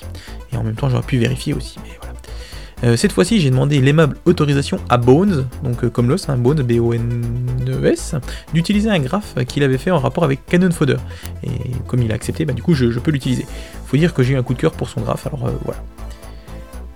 Et 0.53 0.57
en 0.57 0.63
même 0.63 0.75
temps, 0.75 0.89
j'aurais 0.89 1.01
pu 1.01 1.17
vérifier 1.17 1.55
aussi, 1.55 1.79
mais 1.83 1.89
voilà. 1.99 2.97
cette 2.97 3.13
fois-ci, 3.13 3.41
j'ai 3.41 3.49
demandé 3.49 3.81
l'aimable 3.81 4.17
autorisation 4.25 4.79
à 4.89 4.97
Bones, 4.97 5.47
donc 5.63 5.89
comme 5.89 6.07
l'os, 6.07 6.29
hein, 6.29 6.37
Bones, 6.37 6.61
B-O-N-E-S, 6.61 8.13
d'utiliser 8.53 8.91
un 8.91 8.99
graphe 8.99 9.33
qu'il 9.47 9.63
avait 9.63 9.79
fait 9.79 9.89
en 9.89 9.97
rapport 9.97 10.23
avec 10.23 10.45
Canon 10.45 10.69
Fodder. 10.69 10.97
Et 11.41 11.49
comme 11.87 12.03
il 12.03 12.11
a 12.11 12.15
accepté, 12.15 12.45
bah, 12.45 12.53
du 12.53 12.61
coup, 12.61 12.75
je, 12.75 12.99
peux 12.99 13.09
l'utiliser. 13.09 13.47
Faut 13.87 13.97
dire 13.97 14.13
que 14.13 14.21
j'ai 14.21 14.35
un 14.35 14.43
coup 14.43 14.53
de 14.53 14.59
cœur 14.59 14.73
pour 14.73 14.87
son 14.87 15.01
graphe, 15.01 15.25
alors 15.25 15.49
voilà. 15.65 15.81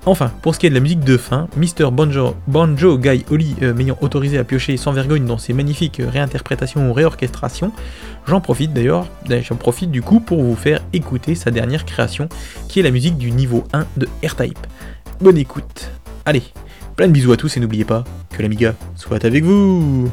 Enfin, 0.05 0.31
pour 0.41 0.55
ce 0.55 0.59
qui 0.59 0.65
est 0.65 0.69
de 0.69 0.75
la 0.75 0.81
musique 0.81 1.01
de 1.01 1.15
fin, 1.15 1.47
Mr. 1.55 1.91
Banjo, 1.91 2.35
Banjo 2.47 2.97
Guy 2.97 3.23
Oli 3.29 3.55
euh, 3.61 3.71
m'ayant 3.73 3.97
autorisé 4.01 4.39
à 4.39 4.43
piocher 4.43 4.75
sans 4.75 4.91
vergogne 4.91 5.25
dans 5.25 5.37
ses 5.37 5.53
magnifiques 5.53 6.01
réinterprétations 6.03 6.89
ou 6.89 6.93
réorchestrations, 6.93 7.71
j'en 8.25 8.41
profite 8.41 8.73
d'ailleurs, 8.73 9.05
j'en 9.29 9.55
profite 9.55 9.91
du 9.91 10.01
coup 10.01 10.19
pour 10.19 10.41
vous 10.41 10.55
faire 10.55 10.81
écouter 10.91 11.35
sa 11.35 11.51
dernière 11.51 11.85
création, 11.85 12.29
qui 12.67 12.79
est 12.79 12.83
la 12.83 12.91
musique 12.91 13.17
du 13.17 13.31
niveau 13.31 13.63
1 13.73 13.85
de 13.97 14.07
R-Type. 14.25 14.57
Bonne 15.19 15.37
écoute 15.37 15.91
Allez, 16.25 16.43
plein 16.95 17.07
de 17.07 17.11
bisous 17.11 17.31
à 17.31 17.37
tous 17.37 17.57
et 17.57 17.59
n'oubliez 17.59 17.85
pas 17.85 18.03
que 18.31 18.41
l'Amiga 18.41 18.73
soit 18.95 19.23
avec 19.23 19.43
vous 19.43 20.09